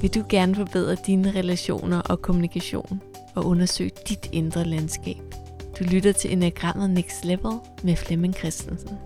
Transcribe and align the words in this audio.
Vil 0.00 0.14
du 0.14 0.24
gerne 0.28 0.54
forbedre 0.54 0.94
dine 0.94 1.30
relationer 1.30 2.00
og 2.00 2.22
kommunikation 2.22 3.02
og 3.34 3.46
undersøge 3.46 3.90
dit 4.08 4.28
indre 4.32 4.64
landskab? 4.64 5.16
Du 5.78 5.84
lytter 5.84 6.12
til 6.12 6.32
Enagrammet 6.32 6.90
Next 6.90 7.24
Level 7.24 7.52
med 7.82 7.96
Flemming 7.96 8.34
Christensen. 8.34 8.98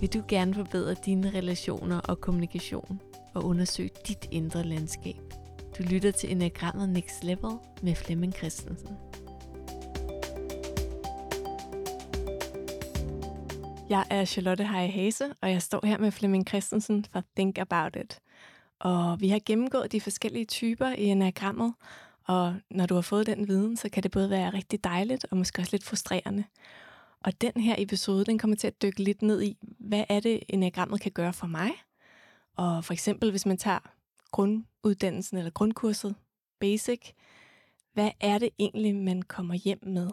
Vil 0.00 0.12
du 0.14 0.22
gerne 0.28 0.54
forbedre 0.54 0.94
dine 1.04 1.30
relationer 1.34 2.00
og 2.00 2.20
kommunikation 2.20 3.00
og 3.34 3.44
undersøge 3.44 3.90
dit 4.08 4.28
indre 4.30 4.62
landskab? 4.62 5.20
Du 5.78 5.82
lytter 5.82 6.10
til 6.10 6.32
Enagrammet 6.32 6.88
Next 6.88 7.24
Level 7.24 7.52
med 7.82 7.94
Flemming 7.94 8.34
Christensen. 8.34 9.07
Jeg 13.88 14.06
er 14.10 14.24
Charlotte 14.24 14.66
Heie 14.66 14.90
Hase, 14.90 15.34
og 15.40 15.50
jeg 15.50 15.62
står 15.62 15.86
her 15.86 15.98
med 15.98 16.10
Flemming 16.10 16.48
Christensen 16.48 17.04
fra 17.12 17.22
Think 17.36 17.58
About 17.58 17.96
It. 17.96 18.20
Og 18.78 19.20
vi 19.20 19.28
har 19.28 19.40
gennemgået 19.46 19.92
de 19.92 20.00
forskellige 20.00 20.44
typer 20.44 20.88
i 20.88 21.04
enagrammet, 21.04 21.74
og 22.24 22.56
når 22.70 22.86
du 22.86 22.94
har 22.94 23.00
fået 23.00 23.26
den 23.26 23.48
viden, 23.48 23.76
så 23.76 23.88
kan 23.88 24.02
det 24.02 24.10
både 24.10 24.30
være 24.30 24.50
rigtig 24.50 24.84
dejligt 24.84 25.26
og 25.30 25.36
måske 25.36 25.62
også 25.62 25.72
lidt 25.72 25.84
frustrerende. 25.84 26.44
Og 27.20 27.40
den 27.40 27.52
her 27.60 27.74
episode, 27.78 28.24
den 28.24 28.38
kommer 28.38 28.56
til 28.56 28.66
at 28.66 28.82
dykke 28.82 29.02
lidt 29.02 29.22
ned 29.22 29.42
i, 29.42 29.56
hvad 29.78 30.04
er 30.08 30.20
det, 30.20 30.40
enagrammet 30.48 31.00
kan 31.00 31.12
gøre 31.12 31.32
for 31.32 31.46
mig? 31.46 31.70
Og 32.56 32.84
for 32.84 32.92
eksempel, 32.92 33.30
hvis 33.30 33.46
man 33.46 33.56
tager 33.58 33.78
grunduddannelsen 34.30 35.38
eller 35.38 35.50
grundkurset, 35.50 36.14
basic, 36.60 37.00
hvad 37.92 38.10
er 38.20 38.38
det 38.38 38.50
egentlig, 38.58 38.94
man 38.94 39.22
kommer 39.22 39.54
hjem 39.54 39.78
med? 39.82 40.10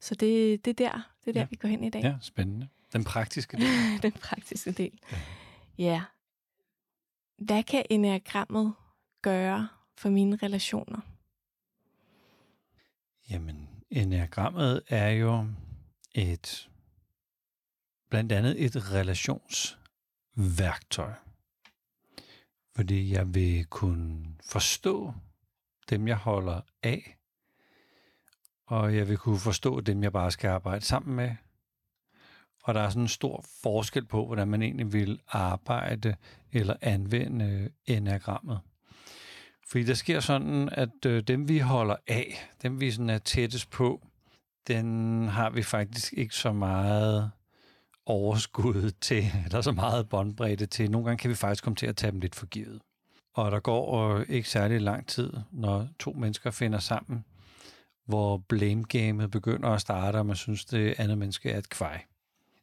Så 0.00 0.14
det, 0.14 0.64
det 0.64 0.80
er 0.80 0.88
der, 0.88 1.10
det 1.24 1.28
er 1.28 1.32
der 1.32 1.40
Ja. 1.40 1.46
vi 1.50 1.56
går 1.56 1.68
hen 1.68 1.84
i 1.84 1.90
dag. 1.90 2.02
Ja, 2.02 2.14
spændende. 2.20 2.68
Den 2.92 3.04
praktiske 3.04 3.56
del. 3.56 3.66
Den 4.02 4.12
praktiske 4.12 4.72
del. 4.72 4.98
Ja. 5.12 5.18
Ja. 5.78 6.02
Hvad 7.38 7.62
kan 7.62 7.84
enagrammet 7.90 8.74
gøre 9.22 9.68
for 9.98 10.08
mine 10.08 10.36
relationer? 10.36 11.00
Jamen, 13.30 13.68
enagrammet 13.90 14.82
er 14.88 15.08
jo 15.08 15.46
et, 16.14 16.70
blandt 18.10 18.32
andet 18.32 18.64
et 18.64 18.92
relationsværktøj. 18.92 21.12
Fordi 22.76 23.12
jeg 23.12 23.34
vil 23.34 23.66
kunne 23.66 24.26
forstå 24.44 25.12
dem, 25.90 26.08
jeg 26.08 26.16
holder 26.16 26.60
af, 26.82 27.16
og 28.66 28.96
jeg 28.96 29.08
vil 29.08 29.18
kunne 29.18 29.38
forstå 29.38 29.80
dem, 29.80 30.02
jeg 30.02 30.12
bare 30.12 30.30
skal 30.30 30.48
arbejde 30.48 30.84
sammen 30.84 31.16
med. 31.16 31.36
Og 32.62 32.74
der 32.74 32.80
er 32.80 32.88
sådan 32.88 33.02
en 33.02 33.08
stor 33.08 33.44
forskel 33.62 34.04
på, 34.06 34.26
hvordan 34.26 34.48
man 34.48 34.62
egentlig 34.62 34.92
vil 34.92 35.20
arbejde 35.28 36.16
eller 36.52 36.74
anvende 36.80 37.44
øh, 37.44 37.96
enagrammet. 37.96 38.60
Fordi 39.68 39.84
der 39.84 39.94
sker 39.94 40.20
sådan, 40.20 40.68
at 40.72 41.06
øh, 41.06 41.22
dem 41.22 41.48
vi 41.48 41.58
holder 41.58 41.96
af, 42.08 42.50
dem 42.62 42.80
vi 42.80 42.90
sådan 42.90 43.10
er 43.10 43.18
tættest 43.18 43.70
på, 43.70 44.06
den 44.68 45.28
har 45.28 45.50
vi 45.50 45.62
faktisk 45.62 46.12
ikke 46.12 46.34
så 46.34 46.52
meget 46.52 47.30
overskud 48.06 48.90
til, 49.00 49.24
eller 49.44 49.60
så 49.60 49.72
meget 49.72 50.08
båndbredde 50.08 50.66
til. 50.66 50.90
Nogle 50.90 51.06
gange 51.06 51.18
kan 51.18 51.30
vi 51.30 51.34
faktisk 51.34 51.64
komme 51.64 51.76
til 51.76 51.86
at 51.86 51.96
tage 51.96 52.10
dem 52.10 52.20
lidt 52.20 52.34
for 52.34 52.46
givet. 52.46 52.80
Og 53.34 53.50
der 53.50 53.60
går 53.60 54.14
øh, 54.14 54.26
ikke 54.28 54.48
særlig 54.48 54.80
lang 54.80 55.06
tid, 55.06 55.32
når 55.52 55.88
to 55.98 56.12
mennesker 56.12 56.50
finder 56.50 56.78
sammen, 56.78 57.24
hvor 58.06 58.36
blame-gamet 58.48 59.30
begynder 59.30 59.68
at 59.68 59.80
starte, 59.80 60.16
og 60.16 60.26
man 60.26 60.36
synes, 60.36 60.64
det 60.64 60.94
andet 60.98 61.18
menneske 61.18 61.50
er 61.50 61.58
et 61.58 61.68
kvej. 61.68 62.02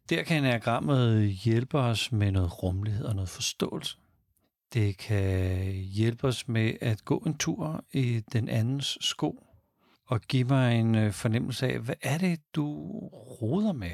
Der 0.09 0.23
kan 0.23 0.37
enagrammet 0.37 1.29
hjælpe 1.29 1.77
os 1.77 2.11
med 2.11 2.31
noget 2.31 2.63
rummelighed 2.63 3.05
og 3.05 3.15
noget 3.15 3.29
forståelse. 3.29 3.97
Det 4.73 4.97
kan 4.97 5.71
hjælpe 5.71 6.27
os 6.27 6.47
med 6.47 6.73
at 6.81 7.05
gå 7.05 7.17
en 7.17 7.37
tur 7.37 7.83
i 7.93 8.23
den 8.33 8.49
andens 8.49 8.97
sko 9.01 9.43
og 10.05 10.21
give 10.21 10.43
mig 10.43 10.79
en 10.79 10.95
øh, 10.95 11.11
fornemmelse 11.11 11.67
af, 11.67 11.79
hvad 11.79 11.95
er 12.01 12.17
det, 12.17 12.39
du 12.55 12.87
roder 13.41 13.73
med? 13.73 13.91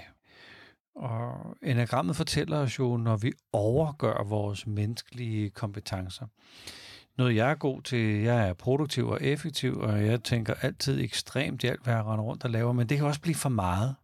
Og 0.95 1.55
enagrammet 1.63 2.15
fortæller 2.15 2.57
os 2.57 2.79
jo, 2.79 2.97
når 2.97 3.17
vi 3.17 3.31
overgør 3.51 4.23
vores 4.23 4.67
menneskelige 4.67 5.49
kompetencer. 5.49 6.27
Noget 7.17 7.35
jeg 7.35 7.51
er 7.51 7.55
god 7.55 7.81
til, 7.81 8.21
jeg 8.21 8.49
er 8.49 8.53
produktiv 8.53 9.07
og 9.07 9.21
effektiv, 9.21 9.77
og 9.77 10.05
jeg 10.05 10.23
tænker 10.23 10.53
altid 10.61 11.01
ekstremt 11.01 11.63
i 11.63 11.67
alt, 11.67 11.83
hvad 11.83 11.93
jeg 11.93 12.05
render 12.05 12.25
rundt 12.25 12.43
og 12.43 12.49
laver, 12.49 12.73
men 12.73 12.89
det 12.89 12.97
kan 12.97 13.07
også 13.07 13.21
blive 13.21 13.35
for 13.35 13.49
meget. 13.49 13.95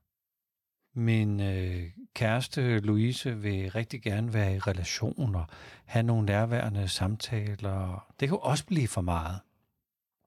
Min 0.94 1.40
øh, 1.40 1.84
kæreste 2.14 2.80
Louise 2.80 3.38
vil 3.38 3.72
rigtig 3.72 4.02
gerne 4.02 4.34
være 4.34 4.56
i 4.56 4.60
relation 4.60 5.36
og 5.36 5.46
have 5.86 6.04
nogle 6.04 6.26
nærværende 6.26 6.88
samtaler. 6.88 8.08
Det 8.20 8.28
kan 8.28 8.36
jo 8.36 8.42
også 8.42 8.66
blive 8.66 8.88
for 8.88 9.02
meget. 9.02 9.40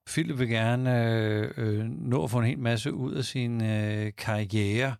Philip 0.06 0.39
vil 0.39 0.49
gerne 0.49 1.06
øh, 1.06 1.50
øh, 1.56 1.84
nå 1.84 2.25
at 2.25 2.31
få 2.31 2.39
en 2.39 2.47
hel 2.47 2.59
masse 2.59 2.93
ud 2.93 3.15
af 3.15 3.25
sin 3.25 3.65
øh, 3.65 4.12
karriere, 4.17 4.95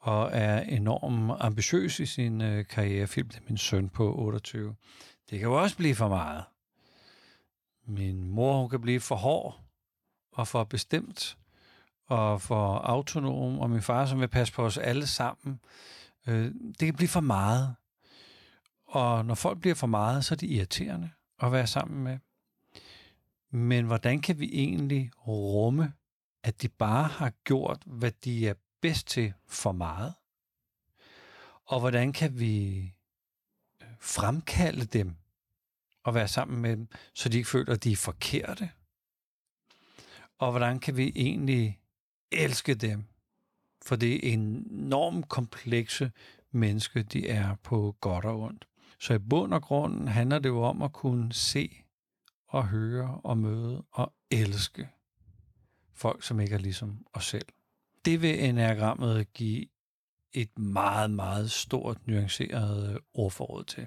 og 0.00 0.30
er 0.32 0.60
enormt 0.60 1.32
ambitiøs 1.40 2.00
i 2.00 2.06
sin 2.06 2.40
øh, 2.40 2.66
karriere. 2.66 3.06
Philip 3.06 3.34
er 3.34 3.40
min 3.48 3.58
søn 3.58 3.88
på 3.88 4.14
28. 4.14 4.74
Det 5.30 5.38
kan 5.38 5.48
jo 5.48 5.62
også 5.62 5.76
blive 5.76 5.94
for 5.94 6.08
meget. 6.08 6.44
Min 7.86 8.28
mor 8.28 8.60
hun 8.60 8.70
kan 8.70 8.80
blive 8.80 9.00
for 9.00 9.16
hård 9.16 9.60
og 10.32 10.48
for 10.48 10.64
bestemt 10.64 11.36
og 12.06 12.42
for 12.42 12.78
autonom, 12.78 13.58
og 13.58 13.70
min 13.70 13.82
far, 13.82 14.06
som 14.06 14.20
vil 14.20 14.28
passe 14.28 14.52
på 14.52 14.64
os 14.64 14.78
alle 14.78 15.06
sammen. 15.06 15.60
Øh, 16.26 16.54
det 16.54 16.78
kan 16.78 16.94
blive 16.94 17.08
for 17.08 17.20
meget. 17.20 17.74
Og 18.86 19.24
når 19.24 19.34
folk 19.34 19.60
bliver 19.60 19.74
for 19.74 19.86
meget, 19.86 20.24
så 20.24 20.34
er 20.34 20.36
det 20.36 20.50
irriterende 20.50 21.10
at 21.42 21.52
være 21.52 21.66
sammen 21.66 22.04
med. 22.04 22.18
Men 23.50 23.84
hvordan 23.84 24.20
kan 24.20 24.38
vi 24.38 24.50
egentlig 24.52 25.10
rumme, 25.26 25.92
at 26.42 26.62
de 26.62 26.68
bare 26.68 27.04
har 27.04 27.32
gjort, 27.44 27.82
hvad 27.86 28.12
de 28.24 28.48
er 28.48 28.54
bedst 28.80 29.06
til 29.06 29.32
for 29.46 29.72
meget? 29.72 30.14
Og 31.64 31.80
hvordan 31.80 32.12
kan 32.12 32.38
vi 32.38 32.78
øh, 33.82 33.88
fremkalde 34.00 34.84
dem 34.84 35.16
og 36.04 36.14
være 36.14 36.28
sammen 36.28 36.62
med 36.62 36.76
dem, 36.76 36.88
så 37.14 37.28
de 37.28 37.36
ikke 37.36 37.50
føler, 37.50 37.72
at 37.72 37.84
de 37.84 37.92
er 37.92 37.96
forkerte? 37.96 38.70
Og 40.38 40.50
hvordan 40.50 40.80
kan 40.80 40.96
vi 40.96 41.12
egentlig 41.14 41.81
elske 42.32 42.74
dem? 42.74 43.04
For 43.84 43.96
det 43.96 44.32
enormt 44.32 45.28
komplekse 45.28 46.10
menneske, 46.50 47.02
de 47.02 47.28
er 47.28 47.54
på 47.62 47.96
godt 48.00 48.24
og 48.24 48.40
ondt. 48.40 48.66
Så 49.00 49.14
i 49.14 49.18
bund 49.18 49.54
og 49.54 49.62
grund 49.62 50.08
handler 50.08 50.38
det 50.38 50.48
jo 50.48 50.62
om 50.62 50.82
at 50.82 50.92
kunne 50.92 51.32
se 51.32 51.82
og 52.48 52.68
høre 52.68 53.20
og 53.24 53.38
møde 53.38 53.84
og 53.90 54.12
elske 54.30 54.88
folk, 55.94 56.22
som 56.22 56.40
ikke 56.40 56.54
er 56.54 56.58
ligesom 56.58 57.06
os 57.12 57.24
selv. 57.24 57.46
Det 58.04 58.22
vil 58.22 58.44
enagrammet 58.44 59.32
give 59.32 59.66
et 60.32 60.58
meget, 60.58 61.10
meget 61.10 61.50
stort, 61.50 62.06
nuanceret 62.06 62.92
øh, 62.92 63.00
ordforråd 63.14 63.64
til. 63.64 63.86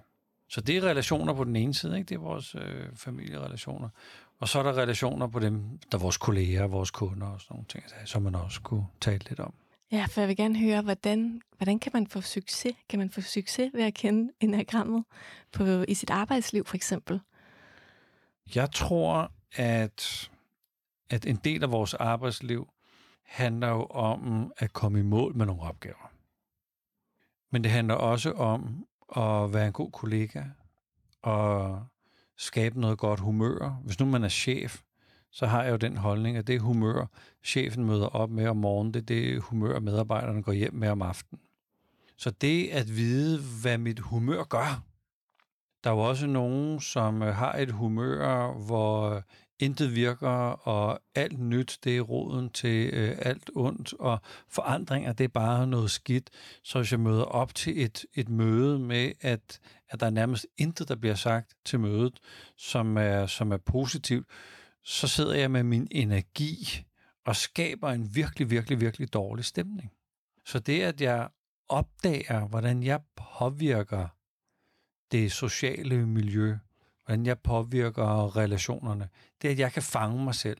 Så 0.50 0.62
det 0.62 0.78
er 0.78 0.82
relationer 0.82 1.34
på 1.34 1.44
den 1.44 1.56
ene 1.56 1.74
side, 1.74 1.98
ikke? 1.98 2.10
det 2.10 2.16
er 2.16 2.20
vores 2.20 2.56
øh, 2.56 2.96
familierelationer. 2.96 3.90
Og 4.40 4.48
så 4.48 4.60
er 4.60 4.64
der 4.64 4.78
relationer 4.78 5.28
på 5.28 5.40
dem, 5.40 5.80
der 5.92 5.98
er 5.98 6.02
vores 6.02 6.18
kolleger, 6.18 6.68
vores 6.68 6.92
kunder 6.92 7.28
og 7.28 7.42
sådan 7.42 7.54
nogle 7.56 7.66
ting, 7.68 7.84
som 8.06 8.22
man 8.22 8.36
også 8.36 8.62
kunne 8.62 8.86
tale 9.02 9.22
lidt 9.30 9.40
om. 9.40 9.54
Ja, 9.92 10.06
for 10.06 10.22
jeg 10.22 10.28
vil 10.28 10.38
gerne 10.38 10.60
høre, 10.60 10.82
hvordan, 10.82 11.42
hvordan 11.58 11.80
kan 11.80 11.92
man 11.94 12.08
få 12.08 12.22
succes? 12.22 12.76
Kan 12.90 13.00
man 13.00 13.10
få 13.10 13.22
succes 13.22 13.72
ved 13.74 13.84
at 13.84 13.94
kende 13.94 14.32
enagrammet 14.40 15.04
på, 15.52 15.64
i 15.88 15.94
sit 15.94 16.10
arbejdsliv 16.10 16.66
for 16.66 16.76
eksempel? 16.76 17.22
Jeg 18.56 18.72
tror, 18.72 19.32
at, 19.56 20.30
at 21.10 21.26
en 21.26 21.36
del 21.36 21.64
af 21.64 21.72
vores 21.72 21.94
arbejdsliv 21.94 22.68
handler 23.24 23.68
jo 23.68 23.86
om 23.86 24.52
at 24.58 24.74
komme 24.74 25.00
i 25.00 25.04
mål 25.04 25.36
med 25.38 25.46
nogle 25.46 25.62
opgaver. 25.62 26.12
Men 27.52 27.64
det 27.64 27.72
handler 27.72 27.94
også 27.94 28.32
om 28.32 28.86
at 29.16 29.54
være 29.54 29.68
en 29.68 29.74
god 29.74 29.92
kollega 29.92 30.44
og 31.22 31.84
skabe 32.38 32.82
noget 32.82 32.98
godt 32.98 33.20
humør. 33.20 33.82
Hvis 33.84 34.00
nu 34.00 34.06
man 34.06 34.24
er 34.24 34.30
chef, 34.30 34.82
så 35.32 35.46
har 35.46 35.64
jeg 35.64 35.72
jo 35.72 35.78
den 35.78 35.98
holdning, 35.98 36.38
at 36.38 36.48
det 36.48 36.62
humør, 36.62 37.06
chefen 37.44 37.86
møder 37.86 38.08
op 38.08 38.30
med 38.30 38.48
om 38.48 38.58
morgenen, 38.58 38.94
det 38.94 39.02
er 39.02 39.06
det 39.06 39.42
humør, 39.42 39.80
medarbejderne 39.80 40.44
går 40.44 40.52
hjem 40.52 40.74
med 40.74 40.90
om 40.90 41.02
aftenen. 41.02 41.42
Så 42.18 42.30
det 42.30 42.68
at 42.68 42.96
vide, 42.96 43.42
hvad 43.62 43.78
mit 43.78 44.00
humør 44.00 44.44
gør. 44.44 44.84
Der 45.84 45.90
er 45.90 45.96
jo 45.96 46.00
også 46.00 46.28
nogen, 46.28 46.80
som 46.80 47.22
øh, 47.22 47.36
har 47.36 47.54
et 47.54 47.72
humør, 47.72 48.54
hvor 48.66 49.24
intet 49.60 49.96
virker, 49.96 50.28
og 50.68 51.00
alt 51.16 51.40
nyt, 51.40 51.80
det 51.84 51.98
er 51.98 52.02
roden 52.02 52.50
til 52.50 52.90
øh, 52.94 53.18
alt 53.22 53.50
ondt, 53.56 53.94
og 53.94 54.22
forandringer, 54.50 55.14
det 55.14 55.24
er 55.24 55.28
bare 55.28 55.68
noget 55.68 55.92
skidt. 55.92 56.30
Så 56.64 56.80
hvis 56.80 56.92
jeg 56.92 57.00
møder 57.00 57.24
op 57.24 57.56
til 57.56 57.84
et, 57.84 58.06
et 58.14 58.30
møde 58.30 58.80
med, 58.80 59.12
at, 59.22 59.60
at 59.90 60.00
der 60.00 60.06
er 60.06 60.10
nærmest 60.10 60.48
intet, 60.58 60.88
der 60.88 60.96
bliver 60.96 61.16
sagt 61.16 61.54
til 61.66 61.80
mødet, 61.80 62.20
som 62.58 62.98
er, 62.98 63.26
som 63.26 63.52
er 63.52 63.58
positivt, 63.58 64.28
så 64.84 65.08
sidder 65.08 65.36
jeg 65.36 65.52
med 65.52 65.64
min 65.64 65.88
energi 65.92 66.86
og 67.26 67.36
skaber 67.36 67.90
en 67.90 68.16
virkelig, 68.16 68.50
virkelig, 68.50 68.82
virkelig 68.82 69.14
dårlig 69.14 69.46
stemning. 69.46 69.92
Så 70.46 70.60
det, 70.60 70.82
at 70.82 71.02
jeg 71.02 71.30
opdager, 71.70 72.48
hvordan 72.48 72.84
jeg 72.84 73.00
påvirker 73.16 74.08
det 75.12 75.32
sociale 75.32 76.06
miljø, 76.06 76.58
hvordan 77.06 77.26
jeg 77.26 77.40
påvirker 77.40 78.38
relationerne, 78.38 79.10
det 79.42 79.48
er, 79.48 79.52
at 79.52 79.60
jeg 79.60 79.74
kan 79.74 79.84
fange 79.84 80.24
mig 80.24 80.36
selv, 80.36 80.58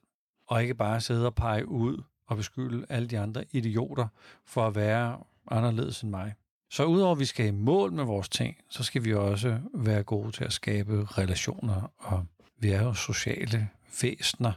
og 0.48 0.62
ikke 0.62 0.76
bare 0.76 1.02
sidde 1.02 1.26
og 1.26 1.36
pege 1.36 1.68
ud 1.68 2.04
og 2.28 2.38
beskylde 2.38 2.86
alle 2.90 3.08
de 3.08 3.20
andre 3.20 3.46
idioter 3.52 4.08
for 4.46 4.68
at 4.68 4.76
være 4.76 5.20
anderledes 5.52 6.02
end 6.02 6.12
mig. 6.12 6.34
Så 6.70 6.86
udover 6.86 7.12
at 7.12 7.20
vi 7.20 7.26
skal 7.26 7.46
i 7.46 7.52
mål 7.52 7.92
med 7.92 8.04
vores 8.04 8.30
ting, 8.30 8.56
så 8.70 8.84
skal 8.84 9.04
vi 9.04 9.14
også 9.14 9.60
være 9.74 10.04
gode 10.04 10.32
til 10.32 10.44
at 10.44 10.54
skabe 10.54 11.06
relationer, 11.18 11.92
og 11.98 12.26
vi 12.60 12.70
er 12.70 12.84
jo 12.84 12.94
sociale 12.94 13.70
væsener, 14.02 14.52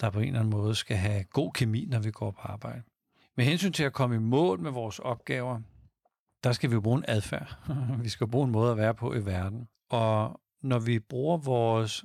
der 0.00 0.10
på 0.10 0.18
en 0.18 0.26
eller 0.26 0.40
anden 0.40 0.50
måde 0.50 0.74
skal 0.74 0.96
have 0.96 1.24
god 1.24 1.52
kemi, 1.52 1.86
når 1.90 1.98
vi 1.98 2.10
går 2.10 2.30
på 2.30 2.40
arbejde. 2.42 2.82
Med 3.36 3.44
hensyn 3.44 3.72
til 3.72 3.84
at 3.84 3.92
komme 3.92 4.16
i 4.16 4.18
mål 4.18 4.60
med 4.60 4.70
vores 4.70 4.98
opgaver, 4.98 5.60
der 6.44 6.52
skal 6.52 6.70
vi 6.70 6.74
jo 6.74 6.80
bruge 6.80 6.98
en 6.98 7.04
adfærd. 7.08 7.56
vi 8.02 8.08
skal 8.08 8.26
bruge 8.26 8.44
en 8.44 8.52
måde 8.52 8.70
at 8.70 8.76
være 8.76 8.94
på 8.94 9.14
i 9.14 9.26
verden. 9.26 9.68
Og 9.90 10.40
når 10.66 10.78
vi 10.78 10.98
bruger 10.98 11.36
vores 11.36 12.04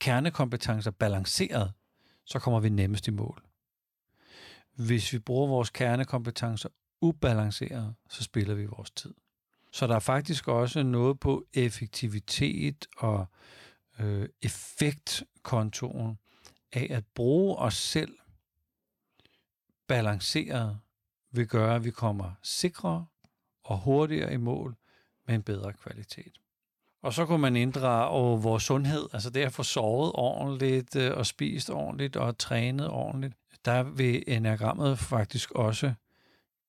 kernekompetencer 0.00 0.90
balanceret, 0.90 1.72
så 2.24 2.38
kommer 2.38 2.60
vi 2.60 2.68
nemmest 2.68 3.08
i 3.08 3.10
mål. 3.10 3.42
Hvis 4.74 5.12
vi 5.12 5.18
bruger 5.18 5.46
vores 5.46 5.70
kernekompetencer 5.70 6.68
ubalanceret, 7.00 7.94
så 8.08 8.22
spiller 8.22 8.54
vi 8.54 8.66
vores 8.66 8.90
tid. 8.90 9.14
Så 9.72 9.86
der 9.86 9.94
er 9.94 10.00
faktisk 10.00 10.48
også 10.48 10.82
noget 10.82 11.20
på 11.20 11.46
effektivitet 11.54 12.86
og 12.96 13.26
øh, 13.98 14.28
effektkontoren 14.42 16.18
af 16.72 16.86
at 16.90 17.04
bruge 17.14 17.56
os 17.56 17.74
selv 17.74 18.18
balanceret 19.86 20.78
vil 21.30 21.48
gøre, 21.48 21.74
at 21.74 21.84
vi 21.84 21.90
kommer 21.90 22.32
sikrere 22.42 23.06
og 23.64 23.78
hurtigere 23.78 24.32
i 24.32 24.36
mål 24.36 24.76
med 25.26 25.34
en 25.34 25.42
bedre 25.42 25.72
kvalitet. 25.72 26.41
Og 27.02 27.12
så 27.12 27.26
kunne 27.26 27.38
man 27.38 27.56
inddrage 27.56 28.42
vores 28.42 28.62
sundhed, 28.62 29.08
altså 29.12 29.30
det 29.30 29.40
at 29.40 29.52
få 29.52 29.62
sovet 29.62 30.12
ordentligt 30.14 30.96
øh, 30.96 31.16
og 31.16 31.26
spist 31.26 31.70
ordentligt 31.70 32.16
og 32.16 32.38
trænet 32.38 32.88
ordentligt. 32.88 33.34
Der 33.64 33.82
vil 33.82 34.24
enagrammet 34.26 34.98
faktisk 34.98 35.50
også 35.50 35.92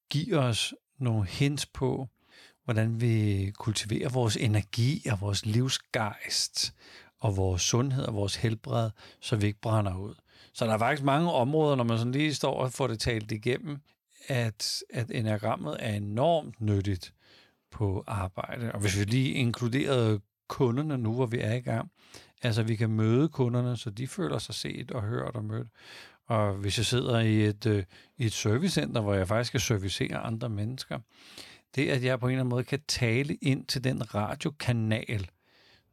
give 0.09 0.37
os 0.37 0.73
nogle 0.99 1.27
hints 1.27 1.65
på, 1.65 2.07
hvordan 2.65 3.01
vi 3.01 3.51
kultiverer 3.55 4.09
vores 4.09 4.37
energi 4.37 5.07
og 5.11 5.21
vores 5.21 5.45
livsgejst 5.45 6.73
og 7.19 7.37
vores 7.37 7.61
sundhed 7.61 8.05
og 8.05 8.15
vores 8.15 8.35
helbred, 8.35 8.89
så 9.19 9.35
vi 9.35 9.47
ikke 9.47 9.61
brænder 9.61 9.97
ud. 9.97 10.15
Så 10.53 10.65
der 10.65 10.73
er 10.73 10.77
faktisk 10.77 11.03
mange 11.03 11.31
områder, 11.31 11.75
når 11.75 11.83
man 11.83 11.97
sådan 11.97 12.11
lige 12.11 12.33
står 12.33 12.53
og 12.53 12.71
får 12.71 12.87
det 12.87 12.99
talt 12.99 13.31
igennem, 13.31 13.81
at, 14.27 14.83
at 14.89 15.11
enagrammet 15.11 15.77
er 15.79 15.93
enormt 15.93 16.61
nyttigt 16.61 17.13
på 17.73 18.03
arbejde. 18.07 18.71
Og 18.71 18.79
hvis 18.79 18.99
vi 18.99 19.03
lige 19.03 19.33
inkluderede 19.33 20.21
kunderne 20.47 20.97
nu, 20.97 21.13
hvor 21.13 21.25
vi 21.25 21.39
er 21.39 21.53
i 21.53 21.59
gang, 21.59 21.91
altså 22.41 22.63
vi 22.63 22.75
kan 22.75 22.89
møde 22.89 23.29
kunderne, 23.29 23.77
så 23.77 23.89
de 23.89 24.07
føler 24.07 24.37
sig 24.37 24.55
set 24.55 24.91
og 24.91 25.01
hørt 25.01 25.35
og 25.35 25.45
mødt. 25.45 25.67
Og 26.27 26.53
hvis 26.53 26.77
jeg 26.77 26.85
sidder 26.85 27.19
i 27.19 27.45
et, 27.45 27.65
øh, 27.65 27.83
i 28.17 28.25
et 28.25 28.33
servicecenter, 28.33 29.01
hvor 29.01 29.13
jeg 29.13 29.27
faktisk 29.27 29.47
skal 29.47 29.59
servicere 29.59 30.17
andre 30.17 30.49
mennesker, 30.49 30.99
det 31.75 31.89
at 31.89 32.03
jeg 32.03 32.19
på 32.19 32.25
en 32.25 32.31
eller 32.31 32.41
anden 32.41 32.49
måde 32.49 32.63
kan 32.63 32.81
tale 32.87 33.35
ind 33.35 33.65
til 33.65 33.83
den 33.83 34.15
radiokanal, 34.15 35.29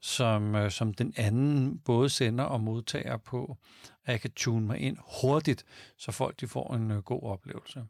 som, 0.01 0.55
øh, 0.55 0.71
som 0.71 0.95
den 0.95 1.15
anden 1.17 1.79
både 1.79 2.09
sender 2.09 2.45
og 2.45 2.61
modtager 2.61 3.17
på, 3.17 3.57
at 4.05 4.13
jeg 4.13 4.21
kan 4.21 4.31
tune 4.31 4.67
mig 4.67 4.79
ind 4.79 4.97
hurtigt, 5.23 5.65
så 5.97 6.13
folk 6.13 6.41
de 6.41 6.49
får 6.49 6.75
en 6.75 6.91
øh, 6.91 6.99
god 6.99 7.23
oplevelse. 7.23 7.85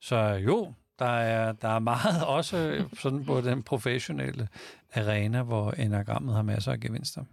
Så 0.00 0.16
jo, 0.16 0.74
der 1.02 1.18
er, 1.18 1.52
der 1.52 1.68
er 1.68 1.78
meget 1.78 2.24
også 2.38 2.84
sådan 3.00 3.24
på 3.24 3.40
den 3.40 3.62
professionelle 3.62 4.48
arena, 4.94 5.42
hvor 5.42 5.70
enagrammet 5.70 6.34
har 6.34 6.42
masser 6.42 6.72
af 6.72 6.80
gevinster. 6.80 7.24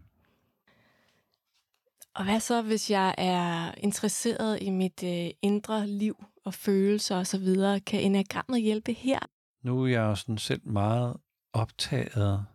Og 2.16 2.24
hvad 2.24 2.39
så, 2.39 2.62
hvis 2.62 2.92
jeg 2.92 3.16
er 3.18 3.71
interesseret 3.77 4.62
i 4.62 4.69
mit 4.69 5.04
øh, 5.04 5.30
indre 5.42 5.88
liv 5.88 6.25
og 6.45 6.54
følelser 6.54 7.16
osv.? 7.16 7.56
Kan 7.86 8.01
enagrammet 8.01 8.62
hjælpe 8.62 8.94
her? 8.94 9.19
Nu 9.63 9.83
er 9.83 9.88
jeg 9.88 10.01
jo 10.01 10.16
sådan 10.16 10.38
selv 10.38 10.68
meget 10.68 11.18
optaget. 11.54 12.45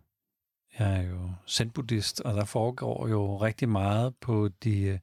Jeg 0.79 0.97
er 0.97 1.03
jo 1.03 1.31
zen-buddhist, 1.49 2.21
og 2.21 2.35
der 2.35 2.45
foregår 2.45 3.09
jo 3.09 3.37
rigtig 3.37 3.69
meget 3.69 4.15
på 4.21 4.49
de, 4.65 4.81
øh, 4.81 4.99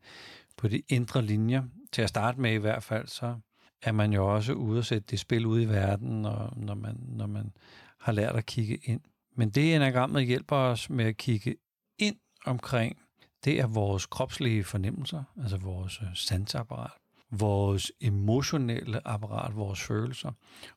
på 0.58 0.68
de 0.68 0.82
indre 0.90 1.22
linjer. 1.22 1.64
Til 1.92 2.02
at 2.02 2.10
starte 2.10 2.42
med 2.42 2.54
i 2.54 2.58
hvert 2.58 2.84
fald, 2.84 3.08
så 3.08 3.36
er 3.84 3.92
man 3.92 4.14
jo 4.14 4.36
også 4.36 4.54
ude 4.54 4.80
og 4.80 4.86
sætte 4.86 5.08
det 5.12 5.20
spil 5.20 5.46
ud 5.46 5.62
i 5.62 5.66
verden, 5.66 6.26
og 6.26 6.54
når 6.56 6.74
man, 6.74 6.96
når 7.08 7.28
man 7.28 7.52
har 8.00 8.12
lært 8.12 8.36
at 8.36 8.46
kigge 8.46 8.78
ind. 8.84 9.02
Men 9.36 9.50
det 9.50 9.76
enagrammet 9.76 10.26
hjælper 10.26 10.56
os 10.56 10.90
med 10.90 11.06
at 11.06 11.18
kigge 11.18 11.56
ind 12.00 12.16
omkring, 12.46 12.98
det 13.44 13.60
er 13.60 13.68
vores 13.68 14.06
kropslige 14.06 14.64
fornemmelser, 14.64 15.24
altså 15.42 15.58
vores 15.58 16.00
øh, 16.02 16.08
sansapparat, 16.14 16.92
vores 17.32 17.92
emotionelle 18.02 19.08
apparat, 19.08 19.56
vores 19.56 19.82
følelser. 19.82 20.32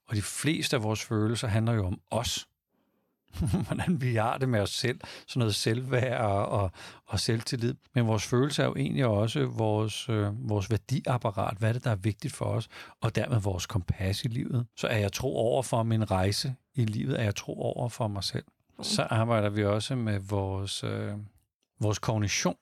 Og 0.07 0.17
de 0.17 0.23
fleste 0.23 0.77
af 0.77 0.83
vores 0.83 1.05
følelser 1.05 1.49
handler 1.49 1.73
jo 1.73 1.87
om 1.87 2.01
os. 2.11 2.49
hvordan 3.67 4.01
vi 4.01 4.15
har 4.15 4.39
det 4.39 4.49
med 4.49 4.61
os 4.61 4.71
selv, 4.71 5.01
sådan 5.27 5.41
noget 5.41 5.55
selvværd 5.55 6.21
og, 6.21 6.49
og, 6.49 6.71
og 7.07 7.21
selvtillid. 7.21 7.75
Men 7.95 8.07
vores 8.07 8.25
følelse 8.25 8.63
er 8.63 8.67
jo 8.67 8.75
egentlig 8.77 9.07
også 9.07 9.47
vores, 9.47 10.09
øh, 10.09 10.49
vores 10.49 10.71
værdiapparat, 10.71 11.57
hvad 11.59 11.69
er 11.69 11.73
det, 11.73 11.85
der 11.85 11.91
er 11.91 11.97
vigtigt 11.97 12.35
for 12.35 12.45
os, 12.45 12.69
og 13.01 13.15
dermed 13.15 13.41
vores 13.41 13.67
kompas 13.67 14.25
i 14.25 14.29
livet. 14.29 14.67
Så 14.77 14.87
er 14.87 14.99
jeg 14.99 15.13
tro 15.13 15.37
over 15.37 15.63
for 15.63 15.83
min 15.83 16.11
rejse 16.11 16.55
i 16.75 16.85
livet, 16.85 17.21
er 17.21 17.25
jeg 17.25 17.35
tro 17.35 17.63
over 17.63 17.89
for 17.89 18.09
mig 18.09 18.25
selv. 18.25 18.45
Så 18.83 19.03
arbejder 19.03 19.51
vi 19.51 19.65
også 19.65 19.97
med 19.97 20.19
vores, 20.19 20.85
øh, 20.85 21.13
vores 21.81 21.99
kognition, 21.99 22.57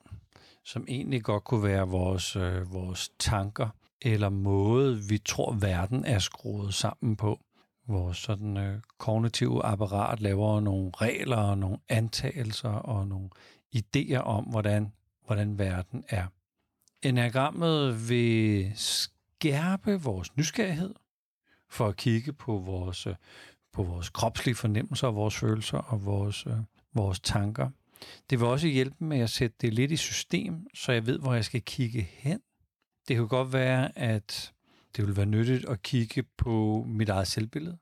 som 0.65 0.85
egentlig 0.87 1.23
godt 1.23 1.43
kunne 1.43 1.63
være 1.63 1.87
vores, 1.87 2.35
øh, 2.35 2.73
vores 2.73 3.11
tanker, 3.19 3.69
eller 4.01 4.29
måde, 4.29 5.03
vi 5.09 5.17
tror, 5.17 5.53
verden 5.53 6.05
er 6.05 6.19
skruet 6.19 6.73
sammen 6.73 7.15
på 7.15 7.39
vores 7.87 8.17
sådan 8.17 8.57
øh, 8.57 8.81
kognitive 8.97 9.65
apparat 9.65 10.19
laver 10.19 10.59
nogle 10.59 10.91
regler 10.95 11.37
og 11.37 11.57
nogle 11.57 11.77
antagelser 11.89 12.69
og 12.69 13.07
nogle 13.07 13.29
idéer 13.75 14.17
om, 14.17 14.43
hvordan, 14.43 14.93
hvordan 15.25 15.59
verden 15.59 16.03
er. 16.09 16.27
Enagrammet 17.01 18.09
vil 18.09 18.71
skærpe 18.75 20.01
vores 20.01 20.37
nysgerrighed 20.37 20.93
for 21.69 21.87
at 21.87 21.95
kigge 21.95 22.33
på 22.33 22.57
vores, 22.57 23.07
øh, 23.07 23.15
på 23.73 23.83
vores 23.83 24.09
kropslige 24.09 24.55
fornemmelser 24.55 25.07
og 25.07 25.15
vores 25.15 25.35
følelser 25.35 25.77
og 25.77 26.05
vores, 26.05 26.47
øh, 26.47 26.53
vores 26.93 27.19
tanker. 27.19 27.69
Det 28.29 28.39
vil 28.39 28.47
også 28.47 28.67
hjælpe 28.67 29.03
med 29.03 29.19
at 29.19 29.29
sætte 29.29 29.57
det 29.61 29.73
lidt 29.73 29.91
i 29.91 29.97
system, 29.97 30.67
så 30.73 30.91
jeg 30.91 31.05
ved, 31.05 31.19
hvor 31.19 31.33
jeg 31.33 31.45
skal 31.45 31.61
kigge 31.61 32.01
hen. 32.01 32.39
Det 33.07 33.15
kan 33.15 33.27
godt 33.27 33.53
være, 33.53 33.97
at 33.97 34.52
det 34.95 35.07
vil 35.07 35.17
være 35.17 35.25
nyttigt 35.25 35.65
at 35.65 35.81
kigge 35.81 36.23
på 36.23 36.83
mit 36.87 37.09
eget 37.09 37.27
selvbillede. 37.27 37.77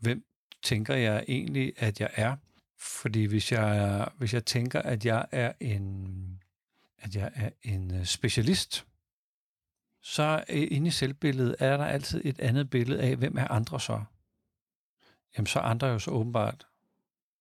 Hvem 0.00 0.24
tænker 0.62 0.94
jeg 0.94 1.24
egentlig, 1.28 1.72
at 1.76 2.00
jeg 2.00 2.10
er? 2.12 2.36
Fordi 2.78 3.24
hvis 3.24 3.52
jeg, 3.52 4.08
hvis 4.16 4.34
jeg 4.34 4.44
tænker, 4.44 4.82
at 4.82 5.04
jeg 5.04 5.26
er 5.30 5.52
en, 5.60 6.42
at 6.98 7.16
jeg 7.16 7.32
er 7.34 7.50
en 7.62 7.94
øh, 7.94 8.04
specialist, 8.04 8.86
så 10.02 10.44
øh, 10.48 10.68
inde 10.70 10.88
i 10.88 10.90
selvbilledet 10.90 11.56
er 11.58 11.76
der 11.76 11.84
altid 11.84 12.20
et 12.24 12.40
andet 12.40 12.70
billede 12.70 13.02
af, 13.02 13.16
hvem 13.16 13.36
er 13.36 13.48
andre 13.48 13.80
så? 13.80 14.04
Jamen 15.36 15.46
så 15.46 15.58
er 15.58 15.62
andre 15.62 15.86
jo 15.86 15.98
så 15.98 16.10
åbenbart 16.10 16.66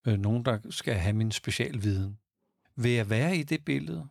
øh, 0.08 0.20
nogen, 0.20 0.46
der 0.46 0.60
skal 0.70 0.94
have 0.94 1.13
min 1.13 1.32
specialviden. 1.32 2.20
Vil 2.75 2.92
jeg 2.92 3.10
være 3.10 3.38
i 3.38 3.44
det 3.44 3.65
billede? 3.65 4.08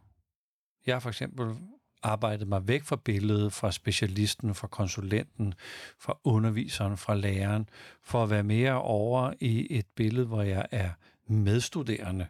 Jeg 0.86 0.94
er 0.94 1.00
for 1.00 1.08
eksempel 1.08 1.56
arbejdet 2.02 2.48
mig 2.48 2.68
væk 2.68 2.82
fra 2.84 2.96
billedet, 2.96 3.52
fra 3.52 3.72
specialisten, 3.72 4.54
fra 4.54 4.66
konsulenten, 4.66 5.54
fra 5.98 6.18
underviseren, 6.24 6.96
fra 6.96 7.14
læreren, 7.14 7.68
for 8.02 8.22
at 8.22 8.30
være 8.30 8.42
mere 8.42 8.82
over 8.82 9.32
i 9.40 9.66
et 9.70 9.86
billede, 9.96 10.26
hvor 10.26 10.42
jeg 10.42 10.66
er 10.70 10.90
medstuderende. 11.26 12.26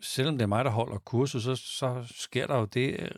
Selvom 0.00 0.38
det 0.38 0.42
er 0.42 0.46
mig, 0.48 0.64
der 0.64 0.70
holder 0.70 0.98
kurset, 0.98 1.42
så, 1.42 1.56
så 1.56 2.04
sker 2.10 2.46
der 2.46 2.56
jo 2.58 2.64
det 2.64 2.96
øh, 2.98 3.10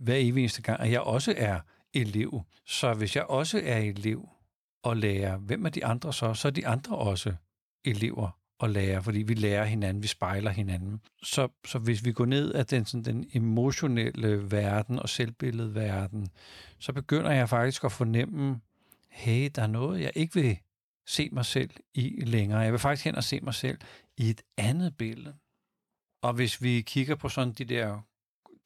hver 0.00 0.16
evig 0.16 0.40
eneste 0.40 0.62
gang, 0.62 0.80
at 0.80 0.90
jeg 0.90 1.00
også 1.00 1.34
er 1.36 1.60
elev. 1.94 2.42
Så 2.66 2.94
hvis 2.94 3.16
jeg 3.16 3.24
også 3.24 3.60
er 3.64 3.78
elev 3.78 4.28
og 4.82 4.96
lærer, 4.96 5.36
hvem 5.36 5.66
er 5.66 5.70
de 5.70 5.84
andre 5.84 6.12
så? 6.12 6.34
Så 6.34 6.48
er 6.48 6.52
de 6.52 6.66
andre 6.66 6.96
også 6.96 7.34
elever 7.84 8.43
at 8.64 8.70
lære, 8.70 9.02
fordi 9.02 9.22
vi 9.22 9.34
lærer 9.34 9.64
hinanden, 9.64 10.02
vi 10.02 10.08
spejler 10.08 10.50
hinanden. 10.50 11.00
Så, 11.22 11.48
så 11.66 11.78
hvis 11.78 12.04
vi 12.04 12.12
går 12.12 12.24
ned 12.24 12.52
af 12.52 12.66
den, 12.66 12.86
sådan, 12.86 13.04
den 13.04 13.30
emotionelle 13.32 14.50
verden 14.50 14.98
og 14.98 15.08
selvbilledverden, 15.08 16.28
så 16.78 16.92
begynder 16.92 17.30
jeg 17.30 17.48
faktisk 17.48 17.84
at 17.84 17.92
fornemme, 17.92 18.60
hey, 19.10 19.50
der 19.54 19.62
er 19.62 19.66
noget, 19.66 20.00
jeg 20.00 20.12
ikke 20.14 20.34
vil 20.34 20.58
se 21.06 21.28
mig 21.32 21.44
selv 21.44 21.70
i 21.94 22.24
længere. 22.24 22.60
Jeg 22.60 22.72
vil 22.72 22.80
faktisk 22.80 23.04
hen 23.04 23.16
og 23.16 23.24
se 23.24 23.40
mig 23.40 23.54
selv 23.54 23.78
i 24.16 24.30
et 24.30 24.42
andet 24.56 24.96
billede. 24.96 25.34
Og 26.22 26.32
hvis 26.32 26.62
vi 26.62 26.80
kigger 26.80 27.14
på 27.14 27.28
sådan 27.28 27.52
de 27.52 27.64
der 27.64 28.00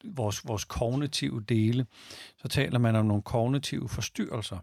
vores, 0.05 0.47
vores 0.47 0.63
kognitive 0.63 1.41
dele, 1.41 1.85
så 2.37 2.47
taler 2.47 2.79
man 2.79 2.95
om 2.95 3.05
nogle 3.05 3.23
kognitive 3.23 3.89
forstyrrelser, 3.89 4.57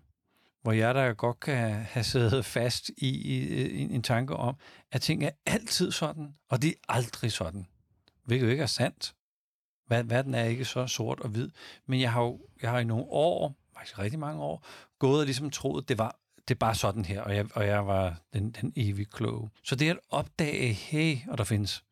hvor 0.66 0.72
jeg 0.72 0.94
der 0.94 1.14
godt 1.14 1.40
kan 1.40 1.72
have 1.74 2.04
siddet 2.04 2.44
fast 2.44 2.88
i, 2.88 3.08
i, 3.08 3.66
i 3.68 3.94
en 3.94 4.02
tanke 4.02 4.36
om, 4.36 4.56
at 4.92 5.02
ting 5.02 5.24
er 5.24 5.30
altid 5.46 5.92
sådan, 5.92 6.34
og 6.48 6.62
det 6.62 6.68
er 6.68 6.74
aldrig 6.88 7.32
sådan. 7.32 7.66
Hvilket 8.24 8.46
jo 8.46 8.50
ikke 8.50 8.62
er 8.62 8.66
sandt. 8.66 9.14
Verden 9.88 10.34
er 10.34 10.44
ikke 10.44 10.64
så 10.64 10.86
sort 10.86 11.20
og 11.20 11.28
hvid. 11.28 11.50
Men 11.86 12.00
jeg 12.00 12.12
har 12.12 12.22
jo 12.22 12.40
jeg 12.62 12.70
har 12.70 12.78
i 12.78 12.84
nogle 12.84 13.04
år, 13.04 13.54
faktisk 13.76 13.98
rigtig 13.98 14.18
mange 14.18 14.42
år, 14.42 14.66
gået 14.98 15.20
og 15.20 15.24
ligesom 15.24 15.50
troet, 15.50 15.88
det 15.88 15.98
var 15.98 16.18
det 16.48 16.54
er 16.54 16.58
bare 16.58 16.74
sådan 16.74 17.04
her, 17.04 17.22
og 17.22 17.36
jeg, 17.36 17.46
og 17.54 17.66
jeg 17.66 17.86
var 17.86 18.20
den, 18.32 18.50
den 18.50 18.72
evige 18.76 19.06
kloge. 19.06 19.50
Så 19.64 19.76
det 19.76 19.90
at 19.90 19.98
opdage, 20.10 20.72
hey, 20.72 21.16
og 21.28 21.38
der 21.38 21.44
findes 21.44 21.84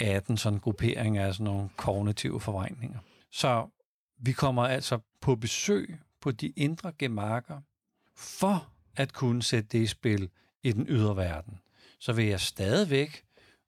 18 0.00 0.36
sådan 0.36 0.58
grupperinger 0.58 1.26
af 1.26 1.34
sådan 1.34 1.44
nogle 1.44 1.68
kognitive 1.76 2.40
forvrængninger. 2.40 2.98
Så 3.30 3.68
vi 4.18 4.32
kommer 4.32 4.62
altså 4.62 4.98
på 5.20 5.36
besøg 5.36 5.98
på 6.20 6.30
de 6.30 6.48
indre 6.48 6.92
gemarker, 6.98 7.60
for 8.22 8.68
at 8.96 9.12
kunne 9.12 9.42
sætte 9.42 9.68
det 9.72 9.78
i 9.78 9.86
spil 9.86 10.30
i 10.62 10.72
den 10.72 10.86
ydre 10.88 11.16
verden. 11.16 11.58
Så 11.98 12.12
vil 12.12 12.26
jeg 12.26 12.40
stadigvæk 12.40 13.24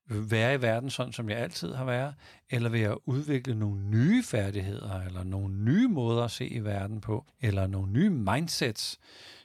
være 0.07 0.55
i 0.55 0.63
verden 0.63 0.91
sådan, 0.91 1.13
som 1.13 1.31
jeg 1.31 1.39
altid 1.39 1.75
har 1.75 1.85
været, 1.85 2.15
eller 2.51 2.69
vil 2.69 2.81
jeg 2.81 2.97
udvikle 3.09 3.55
nogle 3.55 3.81
nye 3.81 4.23
færdigheder, 4.23 5.01
eller 5.01 5.25
nogle 5.25 5.55
nye 5.55 5.89
måder 5.89 6.25
at 6.25 6.31
se 6.31 6.47
i 6.47 6.65
verden 6.65 7.01
på, 7.01 7.25
eller 7.41 7.67
nogle 7.67 7.93
nye 7.93 8.11
mindsets, 8.11 8.99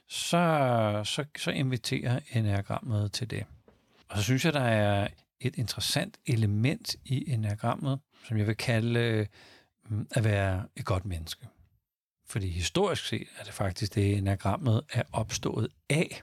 så, 0.08 1.02
så, 1.04 1.24
så 1.38 1.50
inviterer 1.50 2.20
enagrammet 2.32 3.12
til 3.12 3.30
det. 3.30 3.44
Og 4.08 4.16
så 4.16 4.22
synes 4.22 4.44
jeg, 4.44 4.52
der 4.52 4.60
er 4.60 5.08
et 5.40 5.56
interessant 5.56 6.18
element 6.26 6.96
i 7.04 7.32
enagrammet, 7.32 8.00
som 8.24 8.36
jeg 8.36 8.46
vil 8.46 8.56
kalde 8.56 9.00
øh, 9.00 9.26
at 10.10 10.24
være 10.24 10.64
et 10.76 10.84
godt 10.84 11.04
menneske. 11.04 11.46
Fordi 12.30 12.48
historisk 12.48 13.06
set 13.06 13.28
er 13.38 13.44
det 13.44 13.52
faktisk 13.52 13.94
det, 13.94 14.16
enagrammet 14.16 14.82
er 14.92 15.02
opstået 15.12 15.68
af, 15.88 16.22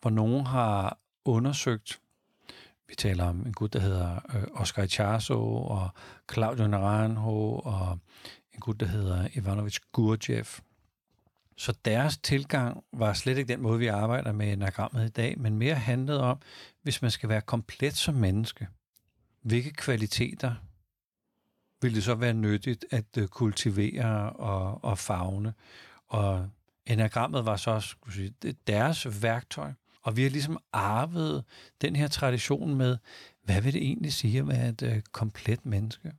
hvor 0.00 0.10
nogen 0.10 0.46
har 0.46 0.98
undersøgt, 1.24 2.00
vi 2.88 2.94
taler 2.94 3.24
om 3.24 3.46
en 3.46 3.52
gut, 3.52 3.72
der 3.72 3.78
hedder 3.78 4.14
øh, 4.34 4.42
Oscar 4.54 4.82
Ichazo 4.82 5.56
og 5.56 5.88
Claudio 6.32 6.66
Naranjo 6.66 7.58
og 7.58 7.98
en 8.54 8.60
gut, 8.60 8.80
der 8.80 8.86
hedder 8.86 9.28
Ivanovich 9.34 9.80
Gurdjieff. 9.92 10.60
Så 11.56 11.74
deres 11.84 12.18
tilgang 12.18 12.84
var 12.92 13.12
slet 13.12 13.38
ikke 13.38 13.52
den 13.52 13.62
måde, 13.62 13.78
vi 13.78 13.86
arbejder 13.86 14.32
med 14.32 14.52
enagrammet 14.52 15.06
i 15.06 15.10
dag, 15.10 15.38
men 15.38 15.58
mere 15.58 15.74
handlede 15.74 16.20
om, 16.20 16.40
hvis 16.82 17.02
man 17.02 17.10
skal 17.10 17.28
være 17.28 17.40
komplet 17.40 17.96
som 17.96 18.14
menneske, 18.14 18.68
hvilke 19.42 19.70
kvaliteter 19.70 20.54
vil 21.84 21.94
det 21.94 22.04
så 22.04 22.14
være 22.14 22.34
nyttigt 22.34 22.84
at 22.90 23.04
øh, 23.18 23.28
kultivere 23.28 24.30
og, 24.30 24.84
og 24.84 24.98
fagne. 24.98 25.54
Og 26.08 26.48
enagrammet 26.86 27.46
var 27.46 27.56
så 27.56 27.80
skulle 27.80 28.14
sige, 28.14 28.54
deres 28.66 29.22
værktøj. 29.22 29.72
Og 30.02 30.16
vi 30.16 30.22
har 30.22 30.30
ligesom 30.30 30.58
arvet 30.72 31.44
den 31.80 31.96
her 31.96 32.08
tradition 32.08 32.74
med, 32.74 32.96
hvad 33.44 33.60
vil 33.60 33.72
det 33.72 33.82
egentlig 33.82 34.12
sige 34.12 34.38
at 34.38 34.48
være 34.48 34.68
et 34.68 34.82
uh, 34.82 35.00
komplet 35.12 35.66
menneske? 35.66 36.12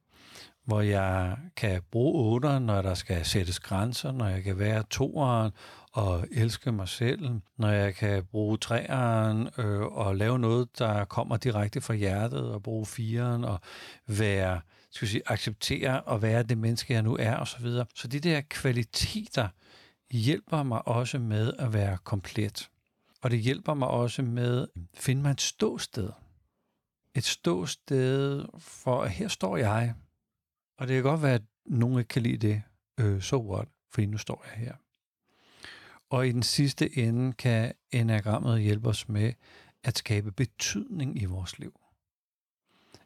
Hvor 0.66 0.82
jeg 0.82 1.38
kan 1.56 1.82
bruge 1.92 2.34
otteren, 2.34 2.66
når 2.66 2.82
der 2.82 2.94
skal 2.94 3.26
sættes 3.26 3.60
grænser, 3.60 4.12
når 4.12 4.28
jeg 4.28 4.44
kan 4.44 4.60
være 4.60 4.84
toeren 4.90 5.52
og 5.92 6.28
elske 6.32 6.72
mig 6.72 6.88
selv, 6.88 7.30
når 7.58 7.70
jeg 7.70 7.96
kan 7.96 8.24
bruge 8.24 8.58
træeren 8.58 9.50
øh, 9.58 9.82
og 9.82 10.16
lave 10.16 10.40
noget, 10.40 10.80
der 10.80 11.06
kommer 11.06 11.38
direkte 11.38 11.82
fra 11.82 11.94
hjertet, 11.94 12.52
og 12.52 12.64
bruge 12.64 12.86
fireren 12.86 13.44
og 13.44 13.60
være 14.08 14.62
skal 14.96 15.08
sige, 15.08 15.22
acceptere 15.26 16.10
at 16.14 16.22
være 16.22 16.44
det 16.44 16.58
menneske, 16.58 16.94
jeg 16.94 17.02
nu 17.02 17.18
er, 17.20 17.36
og 17.36 17.48
så 17.48 17.60
videre. 17.60 17.86
Så 17.96 18.08
de 18.08 18.20
der 18.20 18.42
kvaliteter 18.42 19.50
hjælper 20.12 20.64
mig 20.64 20.88
også 20.88 21.20
med 21.20 21.54
at 21.60 21.74
være 21.74 21.98
komplet. 21.98 22.70
Og 23.22 23.32
det 23.32 23.40
hjælper 23.40 23.74
mig 23.74 23.88
også 23.88 24.22
med 24.22 24.62
at 24.62 24.68
finde 24.94 25.22
mig 25.22 25.32
et 25.32 25.42
ståsted. 25.42 26.10
Et 27.16 27.24
ståsted 27.24 28.46
for, 28.58 29.02
at 29.02 29.12
her 29.12 29.28
står 29.28 29.58
jeg. 29.58 29.94
Og 30.78 30.88
det 30.88 30.94
kan 30.94 31.04
godt 31.04 31.22
være, 31.22 31.34
at 31.34 31.44
nogen 31.66 32.00
ikke 32.00 32.08
kan 32.08 32.22
lide 32.22 32.48
det. 32.48 32.62
Øh, 33.00 33.22
so 33.22 33.54
what? 33.54 33.68
Fordi 33.92 34.06
nu 34.06 34.18
står 34.18 34.46
jeg 34.50 34.66
her. 34.66 34.76
Og 36.10 36.28
i 36.28 36.32
den 36.32 36.44
sidste 36.44 36.98
ende 36.98 37.34
kan 37.34 37.74
enagrammet 37.92 38.62
hjælpe 38.62 38.90
os 38.90 39.10
med 39.10 39.34
at 39.84 39.98
skabe 39.98 40.32
betydning 40.32 41.22
i 41.22 41.26
vores 41.26 41.60
liv. 41.60 41.80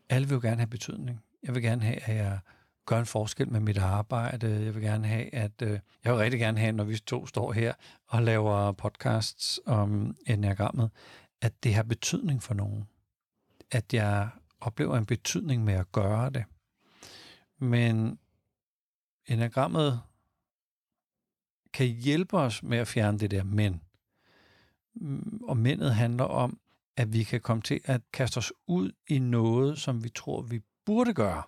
Alle 0.09 0.27
vil 0.27 0.35
jo 0.35 0.41
gerne 0.41 0.57
have 0.57 0.67
betydning. 0.67 1.23
Jeg 1.43 1.55
vil 1.55 1.63
gerne 1.63 1.81
have, 1.81 1.99
at 2.03 2.15
jeg 2.15 2.39
gør 2.85 2.99
en 2.99 3.05
forskel 3.05 3.51
med 3.51 3.59
mit 3.59 3.77
arbejde. 3.77 4.63
Jeg 4.65 4.75
vil 4.75 4.83
gerne 4.83 5.07
have, 5.07 5.35
at 5.35 5.61
øh, 5.61 5.79
jeg 6.03 6.13
vil 6.13 6.19
rigtig 6.19 6.39
gerne 6.39 6.59
have, 6.59 6.71
når 6.71 6.83
vi 6.83 6.97
to 6.97 7.25
står 7.25 7.51
her 7.51 7.73
og 8.07 8.21
laver 8.21 8.71
podcasts 8.71 9.59
om 9.65 10.15
enagrammet, 10.27 10.91
at 11.41 11.63
det 11.63 11.73
har 11.73 11.83
betydning 11.83 12.43
for 12.43 12.53
nogen. 12.53 12.87
At 13.71 13.93
jeg 13.93 14.29
oplever 14.59 14.97
en 14.97 15.05
betydning 15.05 15.63
med 15.63 15.73
at 15.73 15.91
gøre 15.91 16.29
det. 16.29 16.45
Men 17.59 18.19
enagrammet 19.25 20.01
kan 21.73 21.87
hjælpe 21.87 22.37
os 22.37 22.63
med 22.63 22.77
at 22.77 22.87
fjerne 22.87 23.19
det 23.19 23.31
der 23.31 23.43
men. 23.43 23.81
Og 25.43 25.57
mændet 25.57 25.95
handler 25.95 26.23
om, 26.23 26.59
at 26.97 27.13
vi 27.13 27.23
kan 27.23 27.41
komme 27.41 27.61
til 27.61 27.81
at 27.83 28.01
kaste 28.13 28.37
os 28.37 28.53
ud 28.67 28.91
i 29.07 29.19
noget, 29.19 29.79
som 29.79 30.03
vi 30.03 30.09
tror, 30.09 30.41
vi 30.41 30.61
burde 30.85 31.13
gøre. 31.13 31.43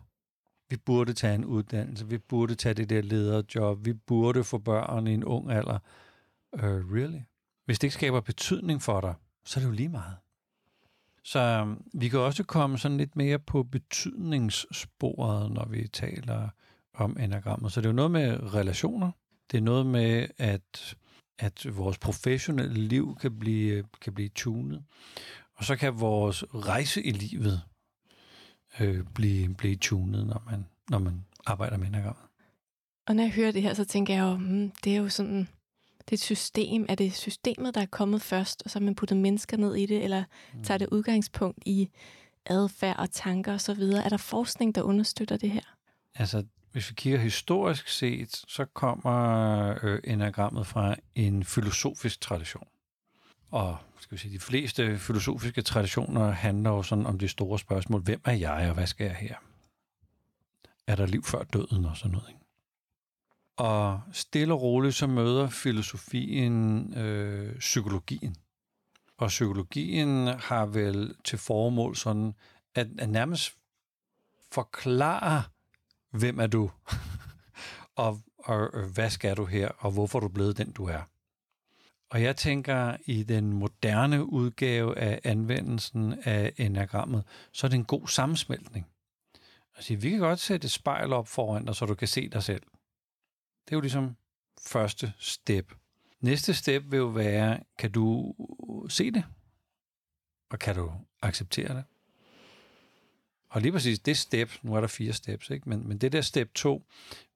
Vi 0.70 0.78
burde 0.78 1.14
tage 1.14 1.36
en 1.36 1.46
uddannelse, 1.46 2.08
vi 2.08 2.18
burde 2.18 2.56
tage 2.56 2.74
det 2.74 2.90
der 2.90 3.02
lederjob, 3.02 3.86
vi 3.86 3.94
burde 3.94 4.44
få 4.44 4.58
børn 4.58 5.08
i 5.08 5.14
en 5.14 5.24
ung 5.24 5.52
alder. 5.52 5.80
Uh, 6.54 6.62
really? 6.64 7.20
Hvis 7.66 7.80
det 7.80 7.88
ikke 7.88 7.94
skaber 7.94 8.22
betydning 8.22 8.82
for 8.82 9.02
dig, 9.02 9.14
så 9.46 9.60
er 9.60 9.62
det 9.62 9.68
jo 9.68 9.76
lige 9.76 9.90
meget. 9.90 10.16
Så 11.24 11.62
um, 11.62 11.86
vi 11.94 12.10
kan 12.10 12.20
også 12.20 12.44
komme 12.44 12.78
sådan 12.78 12.98
lidt 12.98 13.16
mere 13.16 13.40
på 13.40 13.64
betydningssporet, 13.64 15.52
når 15.52 15.66
vi 15.66 15.88
taler 15.88 16.50
om 16.94 17.18
enagrammet. 17.20 17.72
Så 17.72 17.82
det 17.82 17.86
er 17.86 17.90
jo 17.90 17.96
noget 17.96 18.12
med 18.12 18.54
relationer. 18.54 19.12
Det 19.52 19.58
er 19.58 19.62
noget 19.62 19.86
med, 19.86 20.28
at, 20.38 20.96
at 21.40 21.78
vores 21.78 21.98
professionelle 21.98 22.82
liv 22.82 23.18
kan 23.22 23.40
blive, 23.40 23.84
kan 24.02 24.14
blive 24.14 24.30
tunet. 24.30 24.84
Og 25.56 25.66
så 25.66 25.76
kan 25.76 26.00
vores 26.00 26.44
rejse 26.44 27.04
i 27.04 27.12
livet 27.12 27.62
øh, 28.80 29.04
blive, 29.14 29.54
blive 29.54 29.76
tunet, 29.76 30.28
når 30.28 30.44
man, 30.50 30.66
når 30.90 31.00
man 31.00 31.26
arbejder 31.46 31.78
med 31.78 31.88
enagrammet. 31.88 32.26
Og 33.08 33.16
når 33.16 33.24
jeg 33.24 33.32
hører 33.32 33.52
det 33.52 33.62
her, 33.62 33.74
så 33.74 33.86
tænker 33.86 34.14
jeg 34.14 34.22
jo, 34.22 34.36
hmm, 34.36 34.72
det 34.84 34.94
er 34.94 34.98
jo 34.98 35.10
sådan, 35.10 35.48
det 35.98 36.12
er 36.12 36.14
et 36.14 36.20
system. 36.20 36.86
Er 36.90 36.96
det 36.96 37.14
systemet, 37.14 37.76
der 37.76 37.82
er 37.82 37.86
kommet 37.86 38.22
først, 38.22 38.62
og 38.66 38.72
så 38.72 38.80
har 38.80 38.86
man 38.86 38.96
puttet 38.96 39.18
mennesker 39.18 39.58
ned 39.58 39.76
i 39.76 39.86
det, 39.86 40.04
eller 40.04 40.24
mm. 40.54 40.64
tager 40.64 40.78
det 40.78 40.88
udgangspunkt 40.92 41.64
i 41.66 41.90
adfærd 42.46 43.00
og 43.00 43.12
tanker 43.12 43.54
osv.? 43.54 43.82
Er 43.82 44.10
der 44.10 44.18
forskning, 44.18 44.76
der 44.76 44.82
understøtter 44.82 45.38
det 45.38 45.52
her? 45.52 45.76
Altså, 46.16 46.44
hvis 46.72 46.90
vi 46.90 46.94
kigger 46.96 47.20
historisk 47.20 47.88
set, 47.88 48.44
så 48.48 48.66
kommer 48.66 49.76
øh, 49.84 50.00
enagrammet 50.04 50.68
fra 50.68 50.96
en 51.16 51.44
filosofisk 51.44 52.22
tradition. 52.22 52.68
Og 53.52 53.78
skal 54.00 54.16
vi 54.16 54.22
sige, 54.22 54.34
de 54.34 54.40
fleste 54.40 55.00
filosofiske 55.00 55.62
traditioner 55.62 56.32
handler 56.32 56.70
jo 56.70 56.84
sådan 56.84 57.06
om 57.06 57.20
de 57.20 57.28
store 57.28 57.60
spørgsmål. 57.60 58.02
Hvem 58.02 58.22
er 58.26 58.34
jeg, 58.34 58.68
og 58.70 58.74
hvad 58.74 58.88
skal 58.88 59.06
jeg 59.06 59.16
her? 59.16 59.36
Er 60.88 60.96
der 60.96 61.06
liv 61.06 61.24
før 61.24 61.44
døden 61.44 61.86
og 61.86 61.98
sådan 61.98 62.12
noget? 62.12 62.30
Ikke? 62.30 62.42
Og 63.58 64.02
stille 64.12 64.54
og 64.54 64.62
roligt 64.62 64.96
så 64.96 65.08
møder 65.08 65.50
filosofien 65.50 66.94
øh, 66.98 67.60
psykologien. 67.60 68.36
Og 69.18 69.28
psykologien 69.28 70.28
har 70.28 70.66
vel 70.66 71.16
til 71.24 71.38
formål 71.38 71.96
sådan 71.96 72.34
at, 72.76 72.88
at 73.00 73.10
nærmest 73.10 73.58
forklare, 74.52 75.44
hvem 76.12 76.40
er 76.40 76.48
du, 76.48 76.72
og, 77.96 78.22
og 78.38 78.88
hvad 78.88 79.10
skal 79.10 79.38
du 79.38 79.46
her, 79.46 79.70
og 79.78 79.92
hvorfor 79.92 80.20
er 80.20 80.22
du 80.22 80.28
blevet 80.28 80.58
den, 80.58 80.72
du 80.72 80.86
er. 80.86 81.02
Og 82.12 82.22
jeg 82.22 82.36
tænker, 82.36 82.96
i 83.06 83.24
den 83.24 83.54
moderne 83.54 84.26
udgave 84.26 84.98
af 84.98 85.22
anvendelsen 85.24 86.14
af 86.24 86.54
enagrammet, 86.58 87.24
så 87.52 87.68
er 87.68 87.70
det 87.70 87.78
en 87.78 87.86
god 87.86 88.08
sammensmeltning. 88.08 88.88
Altså, 89.76 89.96
vi 89.96 90.10
kan 90.10 90.20
godt 90.20 90.40
sætte 90.40 90.66
et 90.66 90.72
spejl 90.72 91.14
op 91.14 91.28
foran 91.28 91.66
dig, 91.66 91.76
så 91.76 91.86
du 91.86 91.96
kan 91.96 92.08
se 92.08 92.30
dig 92.30 92.44
selv. 92.44 92.62
Det 93.66 93.72
er 93.72 93.76
jo 93.76 93.82
ligesom 93.82 94.16
første 94.68 95.14
step. 95.20 95.74
Næste 96.20 96.54
step 96.54 96.84
vil 96.92 96.98
jo 96.98 97.06
være, 97.06 97.60
kan 97.78 97.92
du 97.92 98.34
se 98.90 99.12
det? 99.12 99.24
Og 100.50 100.60
kan 100.60 100.76
du 100.76 100.94
acceptere 101.22 101.76
det? 101.76 101.84
Og 103.50 103.62
lige 103.62 103.72
præcis 103.72 104.00
det 104.00 104.18
step, 104.18 104.52
nu 104.62 104.76
er 104.76 104.82
der 104.82 104.88
fire 104.88 105.14
steps, 105.14 105.50
ikke? 105.50 105.70
Men, 105.70 105.88
men 105.88 105.98
det 105.98 106.12
der 106.12 106.22
step 106.22 106.54
to, 106.54 106.84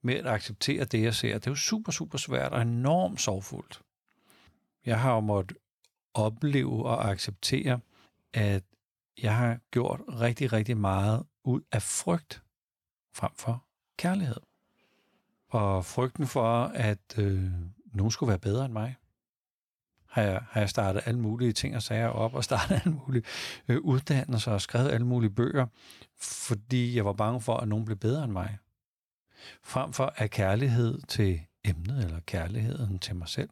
med 0.01 0.15
at 0.15 0.27
acceptere 0.27 0.85
det, 0.85 1.01
jeg 1.01 1.15
ser, 1.15 1.33
det 1.33 1.47
er 1.47 1.51
jo 1.51 1.55
super, 1.55 1.91
super 1.91 2.17
svært 2.17 2.51
og 2.51 2.61
enormt 2.61 3.21
sorgfuldt. 3.21 3.81
Jeg 4.85 4.99
har 4.99 5.13
jo 5.13 5.19
måttet 5.19 5.57
opleve 6.13 6.85
og 6.85 7.09
acceptere, 7.11 7.79
at 8.33 8.63
jeg 9.21 9.37
har 9.37 9.59
gjort 9.71 10.01
rigtig, 10.07 10.53
rigtig 10.53 10.77
meget 10.77 11.25
ud 11.43 11.61
af 11.71 11.81
frygt 11.81 12.43
frem 13.13 13.31
for 13.35 13.65
kærlighed. 13.97 14.41
Og 15.49 15.85
frygten 15.85 16.27
for, 16.27 16.63
at 16.63 17.17
øh, 17.17 17.51
nogen 17.93 18.11
skulle 18.11 18.27
være 18.29 18.39
bedre 18.39 18.65
end 18.65 18.73
mig, 18.73 18.95
har 20.09 20.21
jeg, 20.21 20.41
har 20.49 20.59
jeg 20.59 20.69
startet 20.69 21.01
alle 21.05 21.19
mulige 21.19 21.53
ting 21.53 21.75
og 21.75 21.83
sager 21.83 22.07
op, 22.07 22.33
og 22.33 22.43
startet 22.43 22.75
alle 22.85 22.95
mulige 23.05 23.23
øh, 23.67 23.81
uddannelser 23.81 24.51
og 24.51 24.61
skrevet 24.61 24.91
alle 24.91 25.07
mulige 25.07 25.29
bøger, 25.29 25.67
fordi 26.19 26.95
jeg 26.95 27.05
var 27.05 27.13
bange 27.13 27.41
for, 27.41 27.57
at 27.57 27.67
nogen 27.67 27.85
blev 27.85 27.97
bedre 27.97 28.23
end 28.23 28.31
mig. 28.31 28.57
Frem 29.63 29.93
for 29.93 30.13
af 30.17 30.29
kærlighed 30.29 31.01
til 31.01 31.41
emnet, 31.63 32.03
eller 32.03 32.19
kærligheden 32.19 32.99
til 32.99 33.15
mig 33.15 33.29
selv. 33.29 33.49